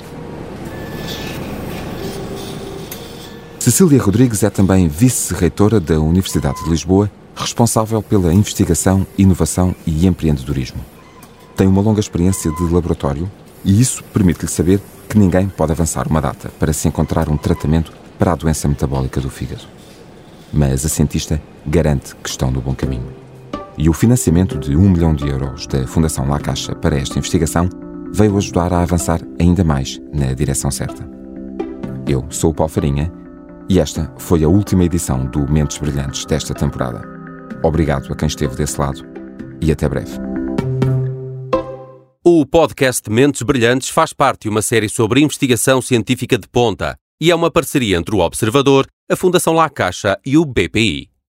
Cecília 3.58 4.00
Rodrigues 4.00 4.42
é 4.42 4.50
também 4.50 4.86
vice-reitora 4.86 5.78
da 5.78 6.00
Universidade 6.00 6.62
de 6.64 6.70
Lisboa 6.70 7.10
responsável 7.34 8.02
pela 8.02 8.32
investigação, 8.32 9.06
inovação 9.16 9.74
e 9.86 10.06
empreendedorismo. 10.06 10.80
Tem 11.56 11.66
uma 11.66 11.82
longa 11.82 12.00
experiência 12.00 12.50
de 12.52 12.62
laboratório 12.64 13.30
e 13.64 13.80
isso 13.80 14.02
permite-lhe 14.04 14.50
saber 14.50 14.80
que 15.08 15.18
ninguém 15.18 15.48
pode 15.48 15.72
avançar 15.72 16.08
uma 16.08 16.20
data 16.20 16.50
para 16.58 16.72
se 16.72 16.88
encontrar 16.88 17.28
um 17.28 17.36
tratamento 17.36 17.92
para 18.18 18.32
a 18.32 18.36
doença 18.36 18.68
metabólica 18.68 19.20
do 19.20 19.30
fígado. 19.30 19.62
Mas 20.52 20.84
a 20.84 20.88
cientista 20.88 21.40
garante 21.66 22.14
que 22.16 22.28
estão 22.28 22.50
no 22.50 22.60
bom 22.60 22.74
caminho. 22.74 23.08
E 23.76 23.88
o 23.88 23.92
financiamento 23.92 24.58
de 24.58 24.76
um 24.76 24.88
milhão 24.88 25.14
de 25.14 25.28
euros 25.28 25.66
da 25.66 25.86
Fundação 25.86 26.28
La 26.28 26.38
Caixa 26.38 26.74
para 26.74 26.96
esta 26.96 27.18
investigação 27.18 27.68
veio 28.12 28.36
ajudar 28.36 28.72
a 28.72 28.82
avançar 28.82 29.20
ainda 29.40 29.64
mais 29.64 30.00
na 30.12 30.32
direção 30.34 30.70
certa. 30.70 31.08
Eu 32.06 32.24
sou 32.28 32.50
o 32.50 32.54
Paulo 32.54 32.72
Farinha 32.72 33.10
e 33.68 33.78
esta 33.78 34.12
foi 34.18 34.44
a 34.44 34.48
última 34.48 34.84
edição 34.84 35.24
do 35.24 35.50
Mentes 35.50 35.78
Brilhantes 35.78 36.26
desta 36.26 36.52
temporada. 36.52 37.21
Obrigado 37.62 38.12
a 38.12 38.16
quem 38.16 38.28
esteve 38.28 38.56
desse 38.56 38.78
lado 38.80 39.02
e 39.60 39.70
até 39.70 39.88
breve. 39.88 40.12
O 42.24 42.46
podcast 42.46 43.10
Mentes 43.10 43.42
Brilhantes 43.42 43.88
faz 43.88 44.12
parte 44.12 44.42
de 44.42 44.48
uma 44.48 44.62
série 44.62 44.88
sobre 44.88 45.20
investigação 45.20 45.82
científica 45.82 46.38
de 46.38 46.48
ponta 46.48 46.96
e 47.20 47.30
é 47.30 47.34
uma 47.34 47.50
parceria 47.50 47.96
entre 47.96 48.14
o 48.14 48.20
Observador, 48.20 48.86
a 49.10 49.16
Fundação 49.16 49.54
La 49.54 49.68
Caixa 49.68 50.18
e 50.24 50.36
o 50.36 50.44
BPI. 50.44 51.11